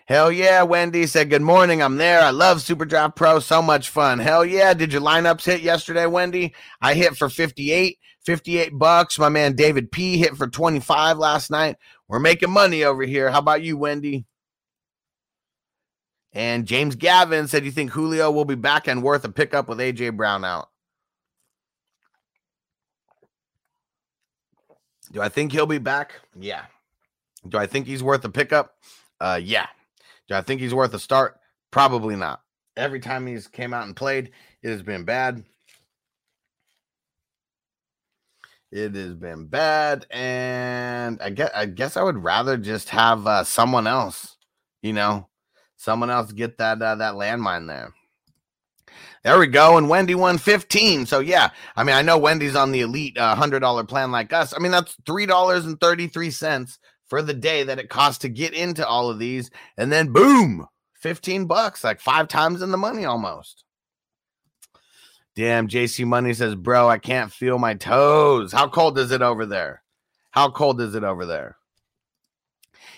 [0.05, 1.81] Hell yeah, Wendy said, Good morning.
[1.81, 2.21] I'm there.
[2.21, 3.39] I love Super Draft Pro.
[3.39, 4.19] So much fun.
[4.19, 4.75] Hell yeah.
[4.75, 6.53] Did your lineups hit yesterday, Wendy?
[6.79, 9.17] I hit for 58, 58 bucks.
[9.17, 11.77] My man David P hit for 25 last night.
[12.07, 13.31] We're making money over here.
[13.31, 14.25] How about you, Wendy?
[16.33, 19.79] And James Gavin said, You think Julio will be back and worth a pickup with
[19.79, 20.69] AJ Brown out?
[25.11, 26.13] Do I think he'll be back?
[26.39, 26.65] Yeah.
[27.47, 28.75] Do I think he's worth a pickup?
[29.19, 29.67] Uh, yeah.
[30.27, 31.39] Do I think he's worth a start?
[31.71, 32.41] Probably not.
[32.77, 35.43] Every time he's came out and played, it has been bad.
[38.71, 43.43] It has been bad, and I guess I guess I would rather just have uh,
[43.45, 44.35] someone else,
[44.81, 45.29] you know,
[45.77, 47.93] someone else get that uh, that landmine there.
[49.23, 49.77] There we go.
[49.77, 51.07] And Wendy won 15.
[51.07, 54.53] So, yeah, I mean, I know Wendy's on the elite uh, $100 plan like us.
[54.55, 56.77] I mean, that's $3.33
[57.15, 59.49] for the day that it costs to get into all of these.
[59.77, 63.63] And then boom, 15 bucks, like five times in the money almost.
[65.33, 68.51] Damn, JC Money says, Bro, I can't feel my toes.
[68.51, 69.81] How cold is it over there?
[70.31, 71.55] How cold is it over there?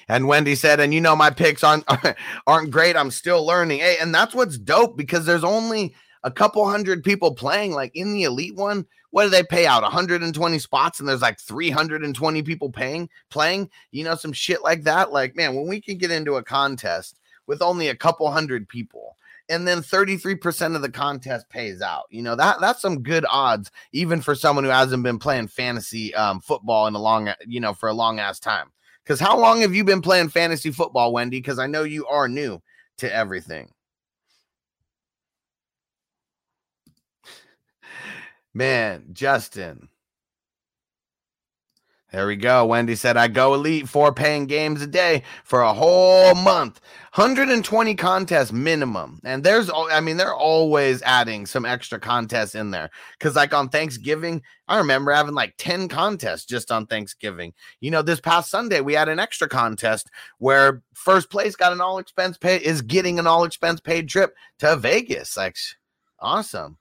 [0.08, 1.86] And Wendy said, and you know, my picks aren't
[2.48, 2.96] aren't great.
[2.96, 3.82] I'm still learning.
[3.82, 7.72] Hey, and that's what's dope because there's only a couple hundred people playing.
[7.72, 9.84] Like in the elite one, what do they pay out?
[9.84, 13.70] 120 spots and there's like 320 people paying playing?
[13.92, 15.12] You know some shit like that?
[15.12, 19.16] Like man when we can get into a contest with only a couple hundred people
[19.50, 23.72] and then 33% of the contest pays out you know that that's some good odds
[23.94, 27.74] even for someone who hasn't been playing fantasy um, football in a long you know
[27.74, 28.72] for a long ass time.
[29.04, 31.38] Because how long have you been playing fantasy football wendy?
[31.38, 32.62] Because i know you are new
[32.98, 33.70] to everything
[38.58, 39.90] Man, Justin.
[42.12, 42.66] There we go.
[42.66, 46.82] Wendy said, I go elite four paying games a day for a whole month.
[47.14, 49.20] 120 contests minimum.
[49.24, 52.90] And there's, I mean, they're always adding some extra contests in there.
[53.20, 57.54] Cause like on Thanksgiving, I remember having like 10 contests just on Thanksgiving.
[57.80, 61.82] You know, this past Sunday, we had an extra contest where first place got an
[61.82, 65.38] all expense pay, is getting an all expense paid trip to Vegas.
[65.38, 65.58] Like,
[66.20, 66.80] awesome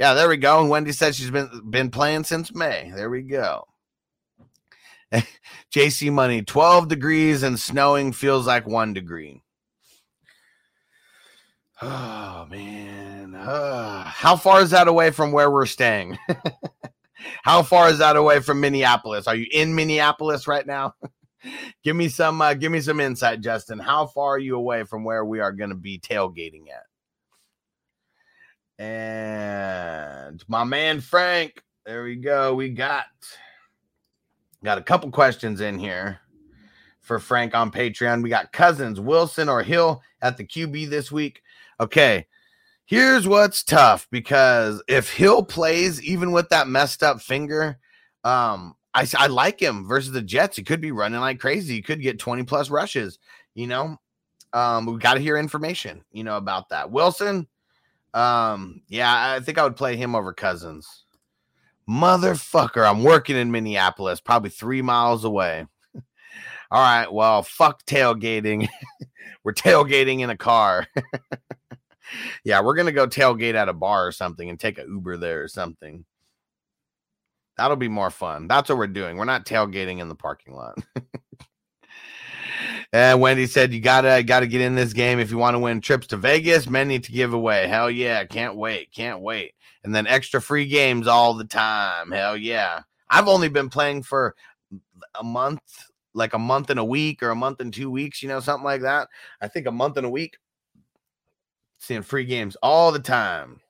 [0.00, 0.58] Yeah, there we go.
[0.62, 2.90] And Wendy said she's been been playing since May.
[2.96, 3.66] There we go.
[5.74, 9.42] JC Money, 12 degrees and snowing feels like one degree.
[11.82, 13.34] Oh man.
[13.34, 16.18] Uh, how far is that away from where we're staying?
[17.42, 19.26] how far is that away from Minneapolis?
[19.26, 20.94] Are you in Minneapolis right now?
[21.84, 23.78] give me some uh, give me some insight, Justin.
[23.78, 26.89] How far are you away from where we are going to be tailgating at?
[28.80, 32.54] And my man Frank, there we go.
[32.54, 33.04] We got
[34.64, 36.18] got a couple questions in here
[37.02, 38.22] for Frank on Patreon.
[38.22, 41.42] We got Cousins, Wilson, or Hill at the QB this week.
[41.78, 42.26] Okay,
[42.86, 47.78] here's what's tough because if Hill plays, even with that messed up finger,
[48.24, 50.56] um, I, I like him versus the Jets.
[50.56, 51.74] He could be running like crazy.
[51.74, 53.18] He could get 20 plus rushes,
[53.54, 53.98] you know.
[54.54, 56.90] Um, we got to hear information, you know, about that.
[56.90, 57.46] Wilson,
[58.14, 61.04] um, yeah, I think I would play him over Cousins.
[61.88, 65.66] Motherfucker, I'm working in Minneapolis, probably three miles away.
[66.70, 68.68] All right, well, fuck tailgating.
[69.44, 70.86] We're tailgating in a car.
[72.44, 75.42] yeah, we're gonna go tailgate at a bar or something and take a Uber there
[75.42, 76.04] or something.
[77.56, 78.48] That'll be more fun.
[78.48, 79.16] That's what we're doing.
[79.16, 80.78] We're not tailgating in the parking lot.
[82.92, 85.80] And Wendy said, "You gotta gotta get in this game if you want to win
[85.80, 86.68] trips to Vegas.
[86.68, 87.68] Many to give away.
[87.68, 88.24] Hell yeah!
[88.24, 88.90] Can't wait.
[88.92, 89.54] Can't wait.
[89.84, 92.10] And then extra free games all the time.
[92.10, 92.82] Hell yeah!
[93.08, 94.34] I've only been playing for
[95.18, 95.62] a month,
[96.14, 98.22] like a month and a week, or a month and two weeks.
[98.22, 99.08] You know, something like that.
[99.40, 100.38] I think a month and a week.
[101.78, 103.60] Seeing free games all the time."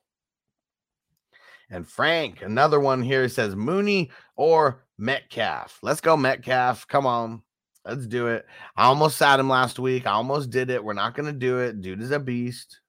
[1.69, 5.79] And Frank, another one here says Mooney or Metcalf.
[5.81, 6.85] Let's go, Metcalf.
[6.87, 7.43] Come on.
[7.85, 8.45] Let's do it.
[8.75, 10.05] I almost sat him last week.
[10.05, 10.83] I almost did it.
[10.83, 11.81] We're not going to do it.
[11.81, 12.79] Dude is a beast.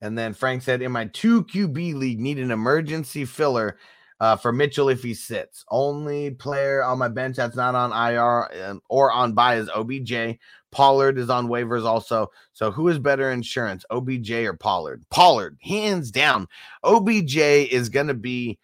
[0.00, 3.76] And then Frank said, In my two QB league, need an emergency filler
[4.18, 5.64] uh, for Mitchell if he sits.
[5.70, 10.38] Only player on my bench that's not on IR um, or on bye is OBJ.
[10.70, 12.28] Pollard is on waivers also.
[12.52, 15.04] So who is better insurance, OBJ or Pollard?
[15.10, 16.46] Pollard, hands down.
[16.84, 18.58] OBJ is going to be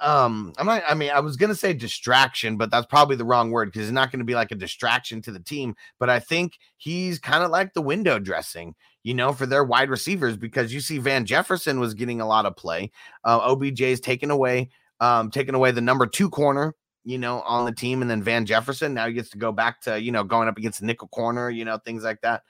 [0.00, 3.50] um i'm not i mean i was gonna say distraction but that's probably the wrong
[3.50, 6.58] word because it's not gonna be like a distraction to the team but i think
[6.76, 10.80] he's kind of like the window dressing you know for their wide receivers because you
[10.80, 12.90] see van jefferson was getting a lot of play
[13.24, 17.64] uh, obj is taken away um taking away the number two corner you know on
[17.64, 20.24] the team and then van jefferson now he gets to go back to you know
[20.24, 22.42] going up against the nickel corner you know things like that.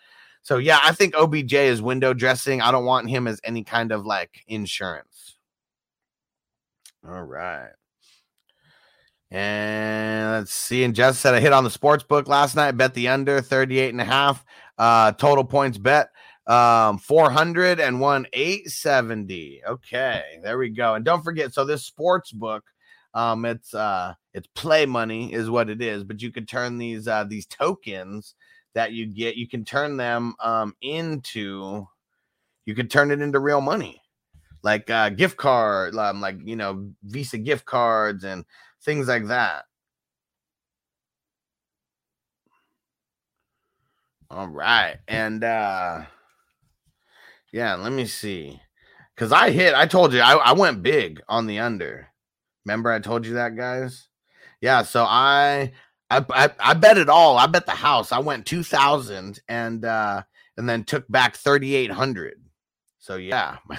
[0.43, 2.61] So yeah i think obj is window dressing.
[2.61, 5.12] I don't want him as any kind of like insurance
[7.07, 7.71] all right.
[9.31, 10.85] And let's see.
[10.85, 13.89] And Jess said I hit on the sports book last night, bet the under 38
[13.89, 14.45] and a half.
[14.77, 16.09] Uh, total points bet
[16.49, 22.33] um 400 and one 870 okay there we go and don't forget so this sports
[22.33, 22.65] book
[23.15, 27.07] um it's uh it's play money is what it is but you could turn these
[27.07, 28.35] uh these tokens
[28.75, 31.87] that you get you can turn them um into
[32.67, 34.02] you can turn it into real money
[34.63, 38.45] like uh, gift card, um, like you know, Visa gift cards and
[38.85, 39.65] things like that.
[44.31, 46.03] All right, and uh
[47.53, 48.61] yeah, let me see,
[49.15, 49.75] because I hit.
[49.75, 52.09] I told you I, I went big on the under.
[52.67, 54.09] Remember, I told you that, guys.
[54.61, 55.73] Yeah, so I
[56.11, 57.39] I I, I bet it all.
[57.39, 58.13] I bet the house.
[58.13, 60.23] I went two thousand and uh
[60.57, 62.42] and then took back thirty eight hundred.
[63.03, 63.79] So yeah, my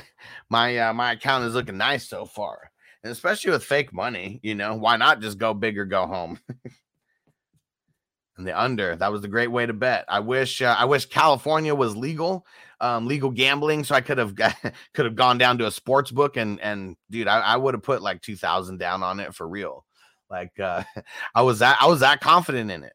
[0.49, 2.71] my, uh, my account is looking nice so far,
[3.03, 6.39] and especially with fake money, you know, why not just go big or go home?
[8.37, 10.03] and the under that was a great way to bet.
[10.09, 12.45] I wish uh, I wish California was legal,
[12.81, 14.35] um, legal gambling, so I could have
[14.93, 17.83] could have gone down to a sports book and and dude, I, I would have
[17.83, 19.85] put like two thousand down on it for real.
[20.29, 20.83] Like uh,
[21.33, 22.93] I was that I was that confident in it.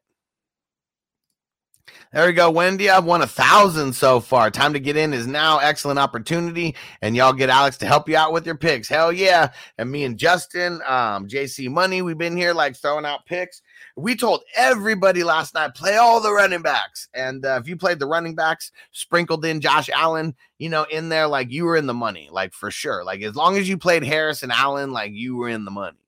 [2.11, 2.89] There we go, Wendy.
[2.89, 4.49] I've won a thousand so far.
[4.49, 5.59] Time to get in is now.
[5.59, 6.75] Excellent opportunity.
[7.03, 8.89] And y'all get Alex to help you out with your picks.
[8.89, 9.51] Hell yeah.
[9.77, 13.61] And me and Justin, um, JC Money, we've been here like throwing out picks.
[13.95, 17.07] We told everybody last night, play all the running backs.
[17.13, 21.09] And uh, if you played the running backs, sprinkled in Josh Allen, you know, in
[21.09, 23.03] there, like you were in the money, like for sure.
[23.03, 25.98] Like as long as you played Harris and Allen, like you were in the money.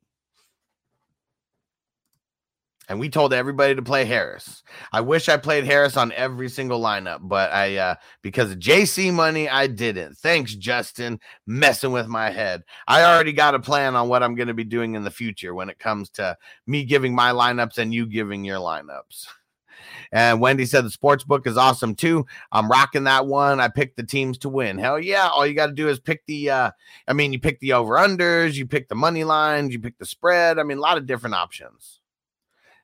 [2.91, 4.63] And we told everybody to play Harris.
[4.91, 9.13] I wish I played Harris on every single lineup, but I uh because of JC
[9.13, 10.17] money, I didn't.
[10.17, 11.17] Thanks, Justin,
[11.47, 12.63] messing with my head.
[12.89, 15.55] I already got a plan on what I'm going to be doing in the future
[15.55, 16.35] when it comes to
[16.67, 19.25] me giving my lineups and you giving your lineups.
[20.13, 22.25] And Wendy said the sports book is awesome too.
[22.51, 23.61] I'm rocking that one.
[23.61, 24.77] I picked the teams to win.
[24.77, 25.29] Hell yeah.
[25.29, 26.71] All you got to do is pick the uh
[27.07, 30.05] I mean, you pick the over unders, you pick the money lines, you pick the
[30.05, 30.59] spread.
[30.59, 32.00] I mean, a lot of different options.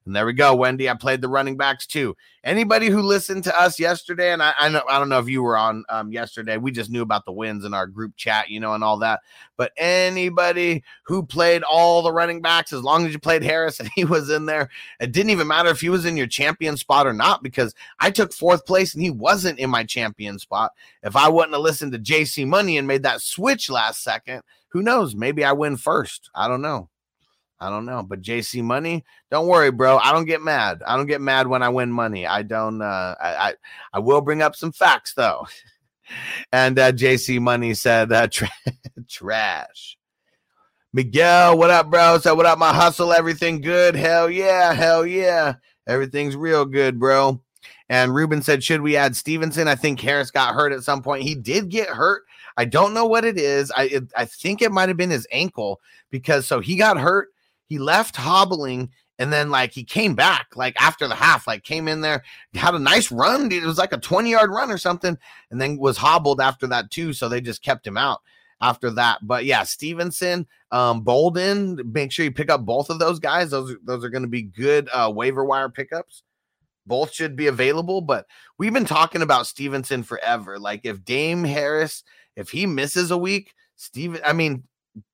[0.07, 0.89] And there we go, Wendy.
[0.89, 2.15] I played the running backs too.
[2.41, 5.43] Anybody who listened to us yesterday, and I, I know I don't know if you
[5.43, 6.55] were on um, yesterday.
[6.55, 9.19] We just knew about the wins in our group chat, you know, and all that.
[9.57, 13.89] But anybody who played all the running backs, as long as you played Harris and
[13.95, 14.69] he was in there,
[15.01, 18.09] it didn't even matter if he was in your champion spot or not, because I
[18.09, 20.71] took fourth place and he wasn't in my champion spot.
[21.03, 24.81] If I wouldn't have listened to JC Money and made that switch last second, who
[24.81, 25.15] knows?
[25.15, 26.29] Maybe I win first.
[26.33, 26.87] I don't know.
[27.59, 29.97] I don't know, but JC Money, don't worry, bro.
[29.97, 30.83] I don't get mad.
[30.85, 32.27] I don't get mad when I win money.
[32.27, 32.81] I don't.
[32.81, 33.53] Uh, I, I
[33.93, 35.47] I will bring up some facts though.
[36.51, 38.51] and uh, JC Money said uh, tra-
[39.09, 39.97] trash.
[40.93, 42.17] Miguel, what up, bro?
[42.19, 43.11] So what up, my hustle?
[43.11, 43.95] Everything good?
[43.95, 45.55] Hell yeah, hell yeah.
[45.87, 47.41] Everything's real good, bro.
[47.89, 49.67] And Ruben said, should we add Stevenson?
[49.67, 51.23] I think Harris got hurt at some point.
[51.23, 52.23] He did get hurt.
[52.57, 53.71] I don't know what it is.
[53.71, 55.79] I it, I think it might have been his ankle
[56.09, 57.29] because so he got hurt
[57.67, 58.89] he left hobbling
[59.19, 62.75] and then like he came back like after the half like came in there had
[62.75, 63.63] a nice run dude.
[63.63, 65.17] it was like a 20 yard run or something
[65.51, 68.21] and then was hobbled after that too so they just kept him out
[68.59, 69.19] after that.
[69.21, 73.51] But yeah stevenson um bolden make sure you pick up both of those guys.
[73.51, 76.23] Those those are going to be good uh waiver wire pickups.
[76.85, 80.59] Both should be available but we've been talking about stevenson forever.
[80.59, 82.03] Like if dame harris
[82.35, 84.63] if he misses a week steven i mean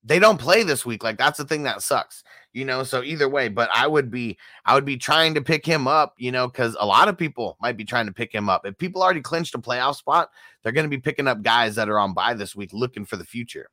[0.03, 1.03] they don't play this week.
[1.03, 2.23] Like that's the thing that sucks
[2.53, 5.65] you know so either way but i would be i would be trying to pick
[5.65, 8.47] him up you know because a lot of people might be trying to pick him
[8.47, 8.65] up.
[8.65, 10.29] If people already clinched a playoff spot
[10.61, 13.17] they're going to be picking up guys that are on bye this week looking for
[13.17, 13.69] the future.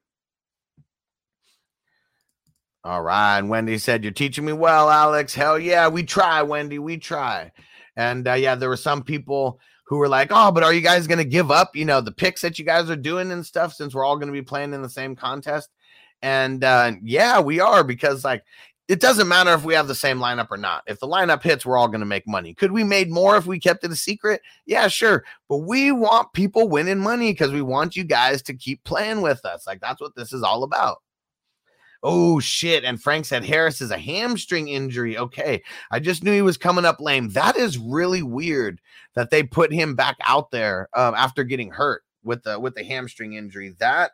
[2.82, 5.34] All right and wendy said you're teaching me well alex.
[5.34, 7.52] Hell yeah we try wendy we try.
[7.96, 11.06] And uh, yeah there were some people who were like oh but are you guys
[11.06, 13.74] going to give up you know the picks that you guys are doing and stuff
[13.74, 15.68] since we're all going to be playing in the same contest?
[16.22, 18.44] And uh, yeah, we are because like
[18.90, 20.82] it doesn't matter if we have the same lineup or not.
[20.88, 22.54] If the lineup hits, we're all going to make money.
[22.54, 24.42] Could we made more if we kept it a secret?
[24.66, 25.24] Yeah, sure.
[25.48, 29.44] But we want people winning money because we want you guys to keep playing with
[29.44, 29.64] us.
[29.64, 31.02] Like that's what this is all about.
[32.02, 32.82] Oh shit.
[32.82, 35.16] And Frank said Harris is a hamstring injury.
[35.16, 35.62] Okay.
[35.92, 37.28] I just knew he was coming up lame.
[37.28, 38.80] That is really weird
[39.14, 42.82] that they put him back out there um, after getting hurt with the with the
[42.82, 43.76] hamstring injury.
[43.78, 44.10] That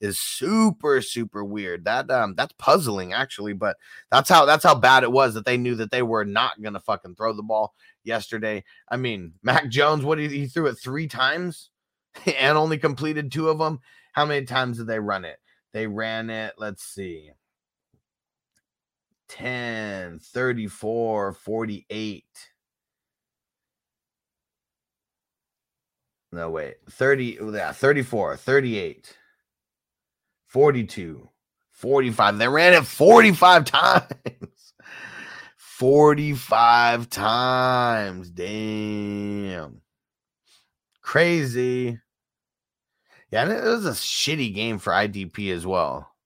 [0.00, 1.84] is super super weird.
[1.84, 3.76] That um that's puzzling actually, but
[4.10, 6.80] that's how that's how bad it was that they knew that they were not gonna
[6.80, 7.74] fucking throw the ball
[8.04, 8.64] yesterday.
[8.88, 11.70] I mean, Mac Jones, what did he, he threw it three times
[12.38, 13.80] and only completed two of them?
[14.12, 15.38] How many times did they run it?
[15.72, 17.30] They ran it, let's see.
[19.28, 22.24] 10, 34, 48.
[26.32, 26.76] No, wait.
[26.90, 29.16] 30, yeah, 34, 38.
[30.50, 31.28] 42,
[31.70, 32.38] 45.
[32.38, 34.04] They ran it 45 times.
[35.56, 38.30] 45 times.
[38.30, 39.80] Damn.
[41.00, 41.98] Crazy.
[43.30, 46.08] Yeah, it was a shitty game for IDP as well.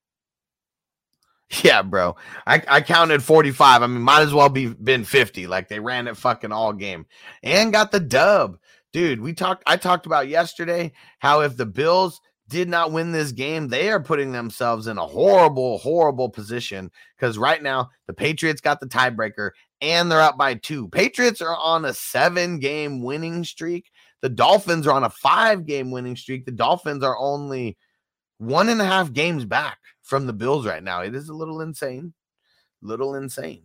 [1.63, 2.17] Yeah, bro.
[2.47, 3.83] I, I counted 45.
[3.83, 5.47] I mean, might as well be been 50.
[5.47, 7.07] Like they ran it fucking all game
[7.45, 8.59] and got the dub.
[8.93, 13.33] Dude, we talked I talked about yesterday how if the Bills did not win this
[13.33, 18.61] game, they are putting themselves in a horrible, horrible position because right now the Patriots
[18.61, 20.89] got the tiebreaker and they're up by two.
[20.89, 23.91] Patriots are on a seven game winning streak.
[24.21, 26.45] The Dolphins are on a five game winning streak.
[26.45, 27.77] The Dolphins are only
[28.39, 31.01] one and a half games back from the Bills right now.
[31.01, 32.13] It is a little insane.
[32.83, 33.63] Little insane.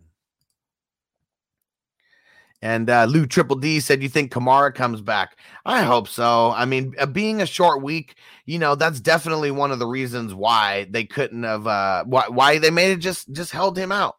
[2.62, 5.38] And uh, Lou Triple D said, "You think Kamara comes back?
[5.64, 6.50] I hope so.
[6.50, 10.34] I mean, uh, being a short week, you know, that's definitely one of the reasons
[10.34, 14.16] why they couldn't have, uh, why why they made it just just held him out.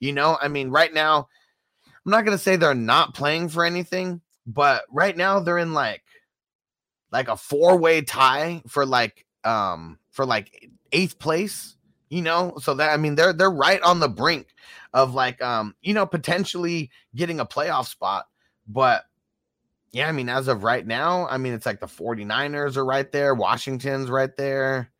[0.00, 1.28] You know, I mean, right now,
[1.86, 6.02] I'm not gonna say they're not playing for anything, but right now they're in like
[7.12, 11.76] like a four way tie for like um for like eighth place.
[12.08, 14.46] You know, so that I mean, they're they're right on the brink
[14.94, 18.26] of like um you know potentially getting a playoff spot
[18.68, 19.04] but
[19.90, 23.10] yeah i mean as of right now i mean it's like the 49ers are right
[23.12, 24.90] there washington's right there.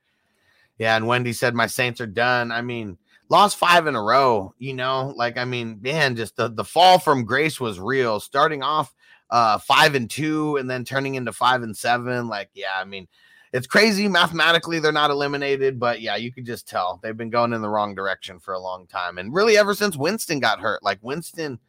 [0.77, 2.51] Yeah and wendy said my saints are done.
[2.51, 2.99] I mean
[3.31, 5.15] lost five in a row you know?
[5.17, 8.19] Like i mean man just the, the fall from grace was real.
[8.19, 8.93] Starting off
[9.31, 13.09] uh five and two and then turning into five and seven like yeah i mean
[13.55, 17.53] it's crazy mathematically they're not eliminated, but yeah, you could just tell they've been going
[17.53, 19.17] in the wrong direction for a long time.
[19.17, 21.61] And really ever since Winston got hurt, like Winston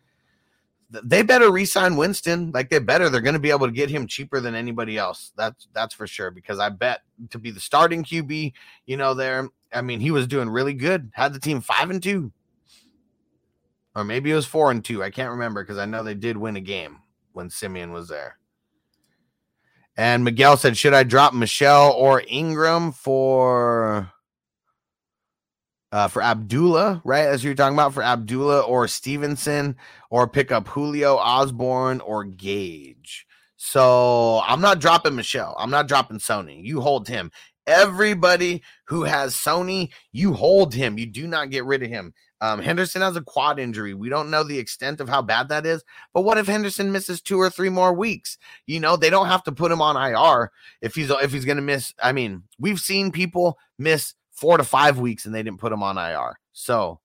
[0.90, 2.52] they better re-sign Winston.
[2.54, 3.10] Like they better.
[3.10, 5.32] They're going to be able to get him cheaper than anybody else.
[5.36, 6.32] That's that's for sure.
[6.32, 8.54] Because I bet to be the starting QB,
[8.86, 9.50] you know, there.
[9.74, 11.12] I mean, he was doing really good.
[11.14, 12.32] Had the team five and two,
[13.96, 15.04] or maybe it was four and two.
[15.04, 17.00] I can't remember because I know they did win a game
[17.34, 18.38] when Siemian was there.
[19.98, 24.12] And Miguel said, "Should I drop Michel or Ingram for?"
[25.96, 27.26] uh, for Abdullah, right?
[27.26, 29.78] As you're talking about for Abdullah or Stevenson,
[30.10, 33.26] or pick up Julio Osborn or Gage.
[33.56, 35.56] So I'm not dropping Michel.
[35.58, 36.62] I'm not dropping Sony.
[36.66, 37.32] You hold him.
[37.66, 41.00] Everybody who has Sony, you hold him.
[41.00, 42.14] You do not get rid of him.
[42.46, 43.94] Um, Henderson has a quad injury.
[43.94, 45.84] We don't know the extent of how bad that is.
[46.14, 48.38] But what if Henderson misses two or three more weeks?
[48.68, 51.58] You know, they don't have to put him on IR if he's if he's going
[51.58, 51.94] to miss.
[52.02, 55.82] I mean, we've seen people miss four to five weeks and they didn't put him
[55.82, 56.40] on IR.
[56.54, 57.00] So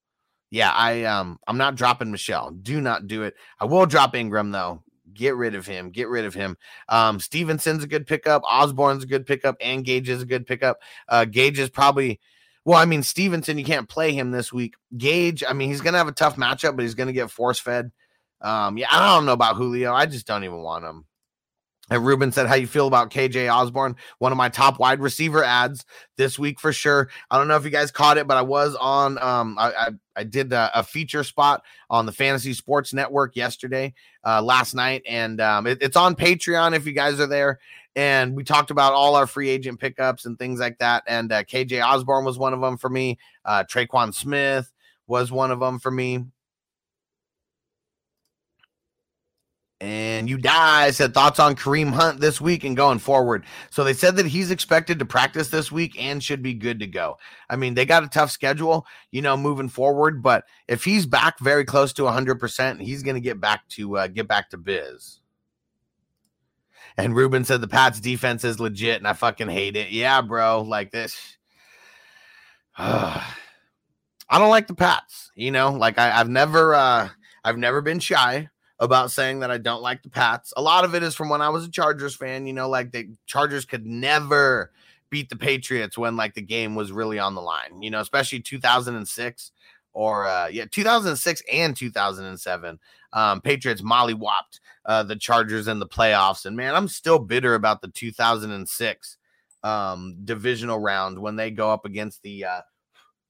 [0.50, 2.50] yeah, I um I'm not dropping Michel.
[2.50, 3.34] Do not do it.
[3.58, 4.82] I will drop Ingram though.
[5.14, 5.90] Get rid of him.
[5.90, 6.56] Get rid of him.
[6.88, 8.42] Um, Stevenson's a good pickup.
[8.44, 10.78] Osborn's a good pickup, and Gage is a good pickup.
[11.08, 12.20] Uh, Gage is probably
[12.64, 14.74] well, I mean, Stevenson, you can't play him this week.
[14.96, 17.90] Gage, I mean, he's gonna have a tough matchup, but he's gonna get force fed.
[18.40, 19.92] Um, yeah, I don't know about Julio.
[19.92, 21.04] I just don't even want him.
[21.90, 23.96] And Ruben said, How you feel about KJ Osborn?
[24.18, 25.84] One of my top wide receiver ads
[26.16, 27.10] this week for sure.
[27.30, 29.90] I don't know if you guys caught it, but I was on um I I,
[30.16, 33.92] I did a, a, feature spot on the Fantasy Sports Network yesterday,
[34.24, 37.58] uh last night, and um it, it's on Patreon if you guys are there.
[37.96, 41.02] And we talked about all our free agent pickups and things like that.
[41.06, 43.18] And uh, KJ Osborn was one of them for me.
[43.44, 44.72] Uh Tre'Quan Smith
[45.06, 46.24] was one of them for me.
[49.82, 53.46] And you die said thoughts on Kareem Hunt this week and going forward.
[53.70, 56.86] So they said that he's expected to practice this week and should be good to
[56.86, 57.16] go.
[57.48, 60.22] I mean, they got a tough schedule, you know, moving forward.
[60.22, 64.06] But if he's back very close to 100%, he's going to get back to uh,
[64.08, 65.19] get back to biz.
[67.04, 69.90] And Ruben said the Pats defense is legit, and I fucking hate it.
[69.90, 71.38] Yeah, bro, like this.
[72.76, 75.30] I don't like the Pats.
[75.34, 77.08] You know, like I, I've never, uh,
[77.42, 78.48] I've never been shy
[78.78, 80.52] about saying that I don't like the Pats.
[80.56, 82.92] A lot of it is from when I was a Chargers fan, you know, like
[82.92, 84.70] the Chargers could never
[85.10, 88.40] beat the Patriots when like the game was really on the line, you know, especially
[88.40, 89.52] 2006
[89.92, 92.78] or uh yeah, 2006 and 2007.
[93.12, 94.60] Um Patriots mollywopped
[94.90, 99.16] uh the Chargers in the playoffs and man, I'm still bitter about the 2006
[99.62, 102.60] um divisional round when they go up against the uh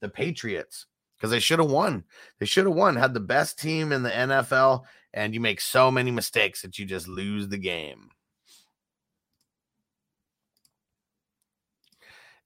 [0.01, 0.87] the Patriots
[1.17, 2.05] because they should have won.
[2.39, 5.91] They should have won, had the best team in the NFL and you make so
[5.91, 8.09] many mistakes that you just lose the game.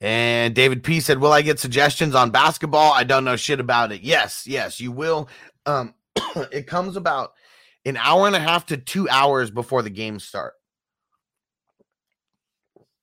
[0.00, 2.92] And David P said, Will I get suggestions on basketball?
[2.92, 4.02] I don't know shit about it.
[4.02, 5.28] Yes, yes, you will.
[5.66, 5.94] Um,
[6.52, 7.34] it comes about
[7.85, 10.55] an hour and a half to two hours before the games start.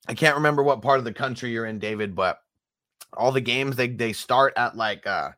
[0.08, 2.38] I can't remember what part of the country you're in, David, but
[3.14, 5.30] all the games they they start at like uh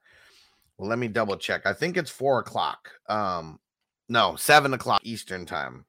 [0.79, 1.67] well let me double check.
[1.67, 2.91] I think it's four o'clock.
[3.09, 3.61] Um
[4.09, 5.85] no, seven o'clock Eastern time.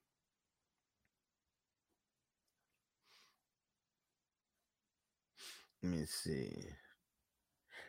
[5.83, 6.51] Let me see.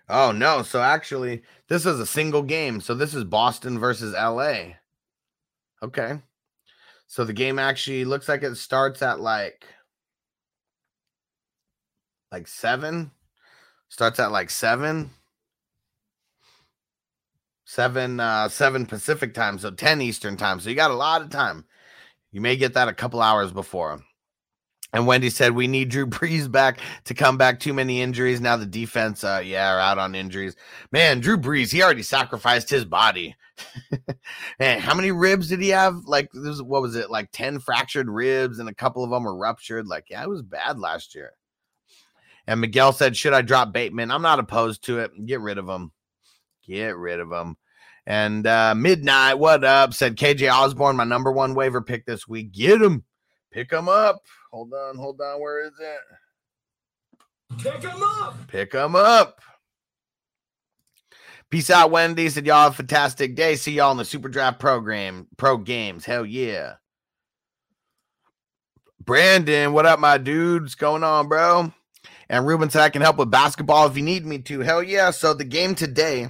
[0.09, 2.81] Oh no, so actually this is a single game.
[2.81, 4.75] So this is Boston versus LA.
[5.83, 6.21] Okay.
[7.07, 9.67] So the game actually looks like it starts at like
[12.33, 13.11] like 7.
[13.89, 15.11] Starts at like 7
[17.67, 20.61] seven uh seven Pacific time, so 10 Eastern time.
[20.61, 21.65] So you got a lot of time.
[22.33, 24.01] You may get that a couple hours before.
[24.93, 27.61] And Wendy said we need Drew Brees back to come back.
[27.61, 28.41] Too many injuries.
[28.41, 30.57] Now the defense, uh, yeah, are out on injuries.
[30.93, 33.37] Man, Drew Brees, he already sacrificed his body.
[34.61, 36.05] Man, how many ribs did he have?
[36.07, 37.11] Like this, what was it?
[37.11, 39.87] Like 10 fractured ribs, and a couple of them were ruptured.
[39.87, 41.33] Like, yeah, it was bad last year.
[42.47, 44.11] And Miguel said, Should I drop Bateman?
[44.11, 45.11] I'm not opposed to it.
[45.27, 45.91] Get rid of him.
[46.67, 47.57] Get rid of him.
[48.07, 49.93] And uh, Midnight, what up?
[49.93, 52.53] Said KJ Osborn, my number one waiver pick this week.
[52.53, 53.05] Get him.
[53.53, 54.23] Pick them up.
[54.53, 55.41] Hold on, hold on.
[55.41, 57.63] Where is it?
[57.63, 58.37] Pick them up.
[58.49, 59.41] Pick them up.
[61.49, 62.29] Peace out, Wendy.
[62.29, 63.57] Said y'all have a fantastic day.
[63.57, 66.05] See y'all in the Super Draft program, pro games.
[66.05, 66.75] Hell yeah.
[69.05, 70.75] Brandon, what up, my dudes?
[70.75, 71.73] going on, bro?
[72.29, 74.61] And Ruben said I can help with basketball if you need me to.
[74.61, 75.13] Hell yeah.
[75.13, 76.29] So the game today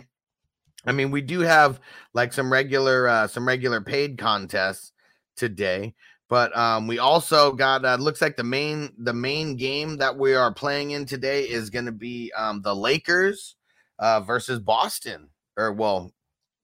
[0.86, 1.80] I mean, we do have
[2.14, 4.92] like some regular uh some regular paid contests
[5.36, 5.94] today,
[6.28, 10.34] but um we also got uh looks like the main the main game that we
[10.34, 13.56] are playing in today is going to be um the Lakers
[13.98, 16.12] uh versus Boston or well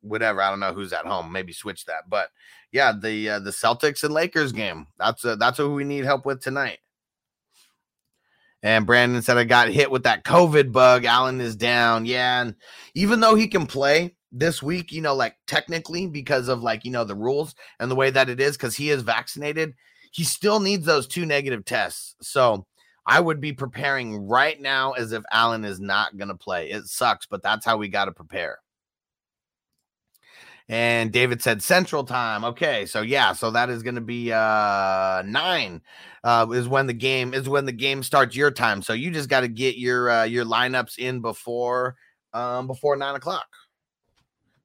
[0.03, 2.09] whatever, I don't know who's at home, maybe switch that.
[2.09, 2.29] But
[2.71, 4.87] yeah, the uh, the Celtics and Lakers game.
[4.99, 6.79] That's uh, that's what we need help with tonight.
[8.63, 11.05] And Brandon said I got hit with that COVID bug.
[11.05, 12.07] Allen is down.
[12.07, 12.55] Yeah, and
[12.95, 16.91] even though he can play this week, you know, like technically because of like you
[16.91, 19.75] know the rules and the way that it is, because he is vaccinated,
[20.11, 22.17] he still needs those two negative tests.
[22.23, 22.67] So
[23.07, 26.71] I would be preparing right now as if Allen is not going to play.
[26.71, 28.59] It sucks, but that's how we got to prepare.
[30.69, 32.45] And David said Central Time.
[32.45, 35.83] Okay, so yeah, so that is going to be uh nine.
[36.25, 38.81] Uh, is when the game is when the game starts your time.
[38.81, 41.97] So you just got to get your uh, your lineups in before
[42.33, 43.47] um before nine o'clock.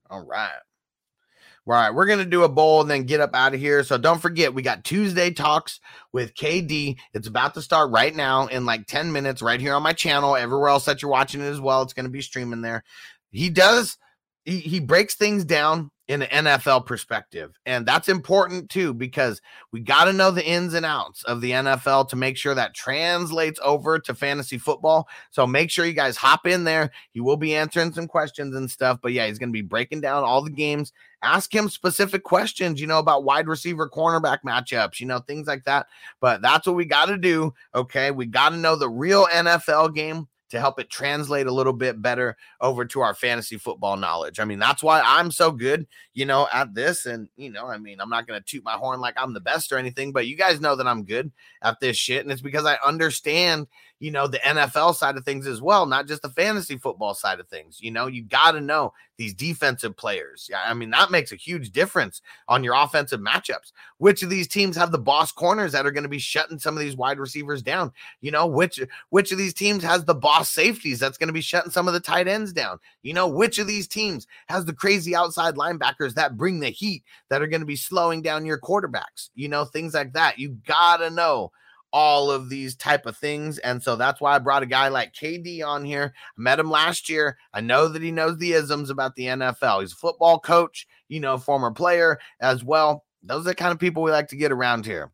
[0.09, 0.51] All right.
[1.67, 3.83] All right, we're gonna do a bowl and then get up out of here.
[3.83, 5.81] So don't forget, we got Tuesday talks
[6.13, 6.95] with KD.
[7.13, 10.37] It's about to start right now in like 10 minutes, right here on my channel.
[10.37, 12.83] Everywhere else that you're watching it as well, it's gonna be streaming there.
[13.31, 13.97] He does
[14.45, 17.59] he, he breaks things down in an NFL perspective.
[17.65, 19.41] And that's important too, because
[19.71, 22.73] we got to know the ins and outs of the NFL to make sure that
[22.73, 25.09] translates over to fantasy football.
[25.31, 26.91] So make sure you guys hop in there.
[27.11, 28.99] He will be answering some questions and stuff.
[29.01, 30.93] But yeah, he's going to be breaking down all the games.
[31.23, 35.65] Ask him specific questions, you know, about wide receiver cornerback matchups, you know, things like
[35.65, 35.87] that.
[36.21, 37.53] But that's what we got to do.
[37.75, 38.11] Okay.
[38.11, 42.01] We got to know the real NFL game to help it translate a little bit
[42.01, 44.39] better over to our fantasy football knowledge.
[44.39, 47.05] I mean, that's why I'm so good, you know, at this.
[47.05, 49.39] And, you know, I mean, I'm not going to toot my horn like I'm the
[49.39, 51.31] best or anything, but you guys know that I'm good
[51.61, 52.23] at this shit.
[52.23, 53.67] And it's because I understand,
[53.99, 57.39] you know, the NFL side of things as well, not just the fantasy football side
[57.39, 57.79] of things.
[57.81, 60.47] You know, you got to know these defensive players.
[60.49, 63.71] Yeah, I mean, that makes a huge difference on your offensive matchups.
[63.97, 66.75] Which of these teams have the boss corners that are going to be shutting some
[66.75, 67.91] of these wide receivers down?
[68.21, 68.79] You know, which
[69.09, 71.95] which of these teams has the boss safeties that's going to be shutting some of
[71.95, 72.77] the tight ends down?
[73.01, 77.03] You know, which of these teams has the crazy outside linebackers that bring the heat
[77.29, 79.29] that are going to be slowing down your quarterbacks?
[79.33, 80.37] You know, things like that.
[80.37, 81.51] You got to know
[81.93, 85.13] all of these type of things and so that's why i brought a guy like
[85.13, 88.89] kd on here i met him last year i know that he knows the isms
[88.89, 93.49] about the nfl he's a football coach you know former player as well those are
[93.49, 95.11] the kind of people we like to get around here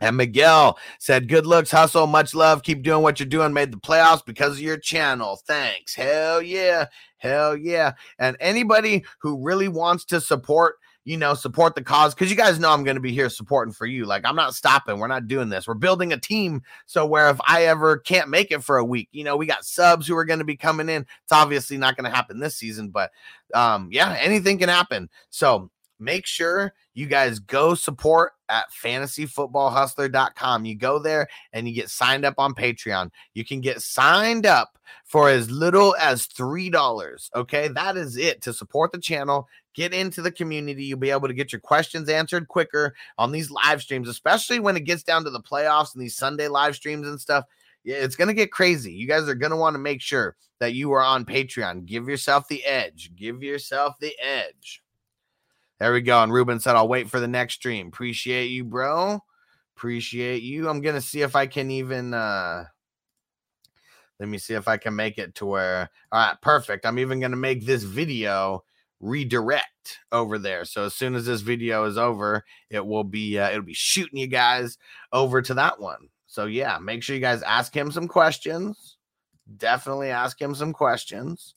[0.00, 2.62] and Miguel said, Good looks, hustle, much love.
[2.62, 3.52] Keep doing what you're doing.
[3.52, 5.40] Made the playoffs because of your channel.
[5.46, 5.94] Thanks.
[5.94, 6.86] Hell yeah.
[7.16, 7.92] Hell yeah.
[8.18, 10.76] And anybody who really wants to support
[11.06, 13.72] you know, support the cause because you guys know I'm going to be here supporting
[13.72, 14.04] for you.
[14.06, 14.98] Like, I'm not stopping.
[14.98, 15.68] We're not doing this.
[15.68, 16.62] We're building a team.
[16.86, 19.64] So, where if I ever can't make it for a week, you know, we got
[19.64, 21.06] subs who are going to be coming in.
[21.22, 23.12] It's obviously not going to happen this season, but
[23.54, 25.08] um, yeah, anything can happen.
[25.30, 30.64] So, make sure you guys go support at fantasyfootballhustler.com.
[30.64, 33.10] You go there and you get signed up on Patreon.
[33.34, 37.30] You can get signed up for as little as $3.
[37.34, 37.68] Okay.
[37.68, 39.46] That is it to support the channel.
[39.74, 40.84] Get into the community.
[40.84, 44.78] You'll be able to get your questions answered quicker on these live streams, especially when
[44.78, 47.44] it gets down to the playoffs and these Sunday live streams and stuff.
[47.84, 48.94] It's going to get crazy.
[48.94, 51.84] You guys are going to want to make sure that you are on Patreon.
[51.84, 53.12] Give yourself the edge.
[53.14, 54.82] Give yourself the edge.
[55.78, 56.22] There we go.
[56.22, 57.88] And Ruben said, I'll wait for the next stream.
[57.88, 59.20] Appreciate you, bro.
[59.76, 60.68] Appreciate you.
[60.68, 62.64] I'm gonna see if I can even uh
[64.18, 66.86] let me see if I can make it to where all right, perfect.
[66.86, 68.64] I'm even gonna make this video
[69.00, 70.64] redirect over there.
[70.64, 74.18] So as soon as this video is over, it will be uh, it'll be shooting
[74.18, 74.78] you guys
[75.12, 76.08] over to that one.
[76.26, 78.96] So yeah, make sure you guys ask him some questions.
[79.58, 81.55] Definitely ask him some questions.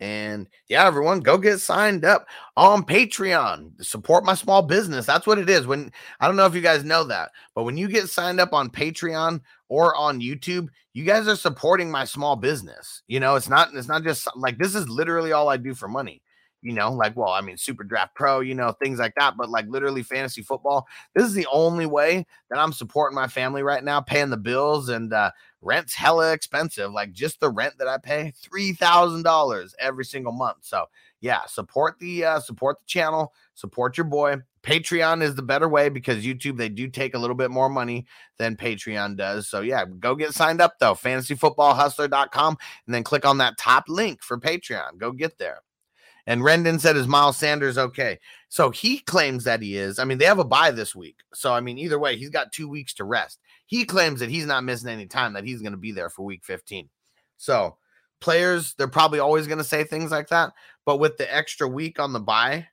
[0.00, 2.26] And yeah, everyone, go get signed up
[2.56, 3.84] on Patreon.
[3.84, 5.04] Support my small business.
[5.04, 5.66] That's what it is.
[5.66, 8.54] When I don't know if you guys know that, but when you get signed up
[8.54, 13.02] on Patreon or on YouTube, you guys are supporting my small business.
[13.08, 15.86] You know, it's not it's not just like this is literally all I do for
[15.86, 16.22] money
[16.62, 19.48] you know, like, well, I mean, Super Draft Pro, you know, things like that, but
[19.48, 20.86] like literally fantasy football.
[21.14, 24.88] This is the only way that I'm supporting my family right now, paying the bills
[24.88, 25.30] and uh,
[25.62, 26.92] rent's hella expensive.
[26.92, 30.58] Like just the rent that I pay, three thousand dollars every single month.
[30.62, 30.86] So
[31.20, 34.36] yeah, support the uh, support the channel, support your boy.
[34.62, 38.06] Patreon is the better way because YouTube they do take a little bit more money
[38.38, 39.48] than Patreon does.
[39.48, 42.56] So yeah, go get signed up though, fantasyfootballhustler.com
[42.86, 44.98] and then click on that top link for Patreon.
[44.98, 45.60] Go get there.
[46.26, 48.18] And Rendon said, Is Miles Sanders okay?
[48.48, 49.98] So he claims that he is.
[49.98, 51.16] I mean, they have a bye this week.
[51.34, 53.40] So, I mean, either way, he's got two weeks to rest.
[53.70, 56.24] He claims that he's not missing any time, that he's going to be there for
[56.24, 56.88] week 15.
[57.36, 57.76] So,
[58.20, 60.50] players, they're probably always going to say things like that.
[60.84, 62.66] But with the extra week on the bye,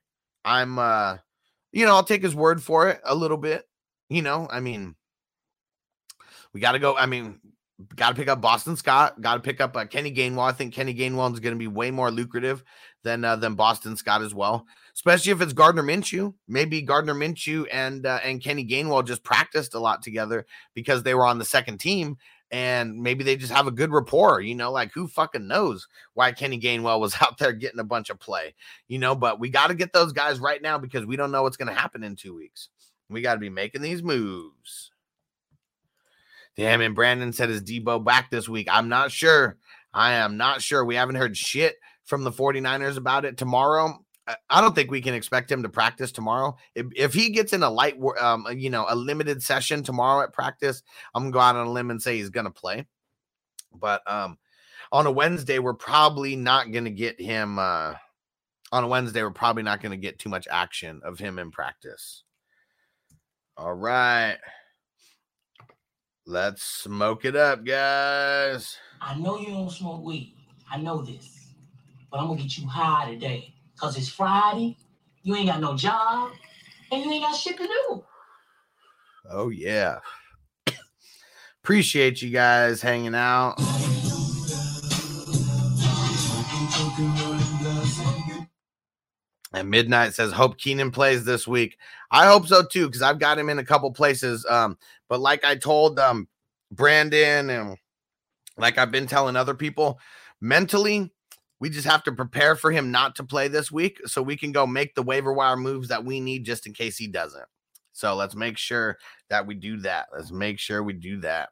[0.44, 1.18] I'm, uh,
[1.70, 3.62] you know, I'll take his word for it a little bit.
[4.10, 4.96] You know, I mean,
[6.52, 6.96] we got to go.
[6.96, 7.38] I mean,
[7.94, 9.20] got to pick up Boston Scott.
[9.20, 10.48] Got to pick up uh, Kenny Gainwell.
[10.48, 12.64] I think Kenny Gainwell is going to be way more lucrative
[13.04, 14.66] than uh, than Boston Scott as well.
[14.98, 16.34] Especially if it's Gardner Minshew.
[16.48, 20.44] Maybe Gardner Minshew and uh, and Kenny Gainwell just practiced a lot together
[20.74, 22.16] because they were on the second team,
[22.50, 24.40] and maybe they just have a good rapport.
[24.40, 28.10] You know, like who fucking knows why Kenny Gainwell was out there getting a bunch
[28.10, 28.56] of play.
[28.88, 31.44] You know, but we got to get those guys right now because we don't know
[31.44, 32.68] what's going to happen in two weeks.
[33.08, 34.90] We got to be making these moves.
[36.56, 38.66] Damn, and Brandon said, Is Deebo back this week?
[38.68, 39.58] I'm not sure.
[39.94, 40.84] I am not sure.
[40.84, 44.04] We haven't heard shit from the 49ers about it tomorrow.
[44.50, 46.56] I- don't think we can expect him to practice tomorrow.
[46.74, 50.32] If, if he gets in a light, um, you know, a limited session tomorrow at
[50.32, 50.82] practice,
[51.14, 52.86] I'm gonna go out on a limb and say he's gonna play.
[53.72, 54.38] But um,
[54.92, 57.58] on a Wednesday, we're probably not gonna get him.
[57.58, 57.94] Uh,
[58.70, 62.24] on a Wednesday, we're probably not gonna get too much action of him in practice.
[63.56, 64.36] All right.
[66.26, 68.76] Let's smoke it up, guys.
[69.00, 70.36] I know you don't smoke weed.
[70.70, 71.54] I know this.
[72.10, 73.54] But I'm gonna get you high today.
[73.78, 74.76] Cause it's Friday,
[75.22, 76.32] you ain't got no job,
[76.90, 78.04] and you ain't got shit to do.
[79.30, 79.98] Oh, yeah.
[81.62, 83.54] Appreciate you guys hanging out.
[89.52, 91.78] And Midnight says, Hope Keenan plays this week.
[92.10, 94.44] I hope so too, because I've got him in a couple places.
[94.46, 94.76] Um,
[95.08, 96.26] but like I told um
[96.70, 97.76] Brandon and
[98.56, 99.98] like I've been telling other people,
[100.40, 101.12] mentally,
[101.60, 104.52] we just have to prepare for him not to play this week so we can
[104.52, 107.46] go make the waiver wire moves that we need just in case he doesn't.
[107.92, 108.98] So let's make sure
[109.28, 110.06] that we do that.
[110.12, 111.50] Let's make sure we do that.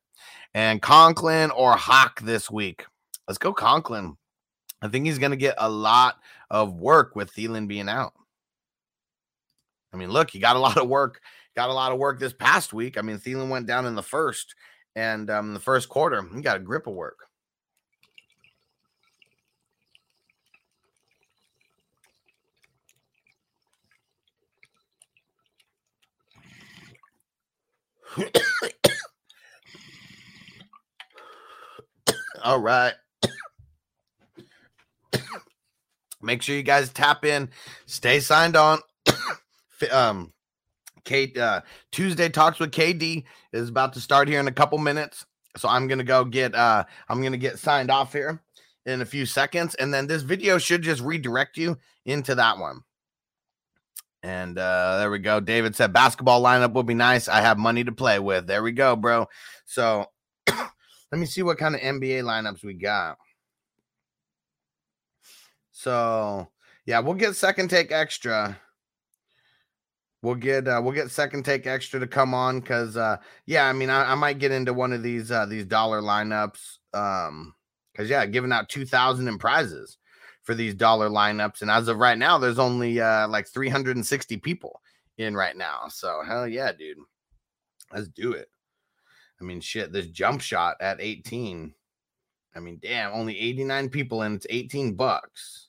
[0.55, 2.85] And Conklin or Hawk this week.
[3.27, 4.17] Let's go Conklin.
[4.81, 6.19] I think he's going to get a lot
[6.51, 8.13] of work with Thielen being out.
[9.93, 11.21] I mean, look, he got a lot of work,
[11.57, 12.97] got a lot of work this past week.
[12.97, 14.55] I mean, Thielen went down in the first
[14.95, 17.27] and um the first quarter, he got a grip of work.
[32.43, 32.95] All right.
[36.23, 37.51] Make sure you guys tap in,
[37.87, 38.81] stay signed on.
[39.93, 40.33] Um,
[41.05, 41.61] Kate, uh,
[41.93, 45.27] Tuesday talks with KD is about to start here in a couple minutes.
[45.57, 48.43] So I'm gonna go get uh I'm gonna get signed off here
[48.85, 52.83] in a few seconds, and then this video should just redirect you into that one.
[54.27, 55.39] And uh there we go.
[55.39, 57.29] David said basketball lineup would be nice.
[57.29, 58.49] I have money to play with.
[58.49, 59.29] There we go, bro.
[59.67, 60.07] So
[60.49, 60.71] let
[61.13, 63.19] me see what kind of NBA lineups we got.
[65.71, 66.49] So
[66.87, 68.59] yeah, we'll get second take extra.
[70.23, 73.73] We'll get uh, we'll get second take extra to come on because uh, yeah, I
[73.75, 77.55] mean I, I might get into one of these uh, these dollar lineups um
[77.93, 79.99] because yeah, giving out two thousand in prizes
[80.47, 83.97] for these dollar lineups, and as of right now, there's only uh, like three hundred
[83.97, 84.81] and sixty people
[85.19, 85.89] in right now.
[85.89, 86.99] So hell yeah, dude,
[87.93, 88.49] let's do it.
[89.41, 91.75] I mean, shit, this jump shot at eighteen.
[92.55, 95.69] I mean, damn, only eighty nine people, and it's eighteen bucks.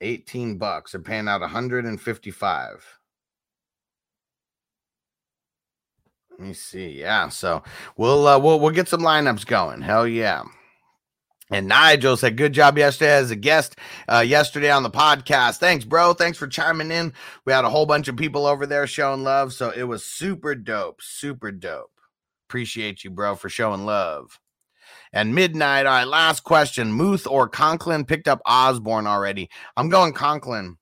[0.00, 0.92] Eighteen bucks.
[0.92, 2.84] They're paying out one hundred and fifty five.
[6.32, 7.00] Let me see.
[7.00, 7.62] Yeah, so
[7.96, 9.82] we'll uh, we'll we'll get some lineups going.
[9.82, 10.42] Hell yeah.
[11.50, 13.76] And Nigel said, "Good job yesterday as a guest
[14.10, 15.56] uh, yesterday on the podcast.
[15.58, 16.12] Thanks, bro.
[16.12, 17.12] Thanks for chiming in.
[17.44, 20.54] We had a whole bunch of people over there showing love, so it was super
[20.54, 21.92] dope, super dope.
[22.48, 24.38] Appreciate you, bro, for showing love."
[25.12, 25.86] And midnight.
[25.86, 29.48] All right, last question: Muth or Conklin picked up Osborn already?
[29.76, 30.76] I'm going Conklin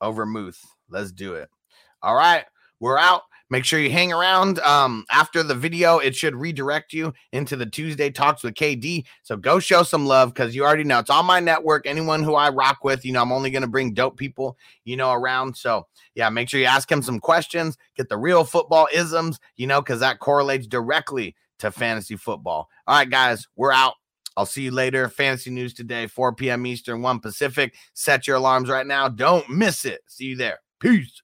[0.00, 0.60] over Muth.
[0.88, 1.48] Let's do it.
[2.02, 2.44] All right,
[2.84, 3.22] we're out.
[3.48, 5.98] Make sure you hang around um, after the video.
[6.00, 9.04] It should redirect you into the Tuesday Talks with KD.
[9.22, 11.86] So go show some love because you already know it's on my network.
[11.86, 14.98] Anyone who I rock with, you know, I'm only going to bring dope people, you
[14.98, 15.56] know, around.
[15.56, 19.66] So yeah, make sure you ask him some questions, get the real football isms, you
[19.66, 22.68] know, because that correlates directly to fantasy football.
[22.86, 23.94] All right, guys, we're out.
[24.36, 25.08] I'll see you later.
[25.08, 26.66] Fantasy news today, 4 p.m.
[26.66, 27.74] Eastern, 1 Pacific.
[27.94, 29.08] Set your alarms right now.
[29.08, 30.02] Don't miss it.
[30.06, 30.58] See you there.
[30.80, 31.23] Peace.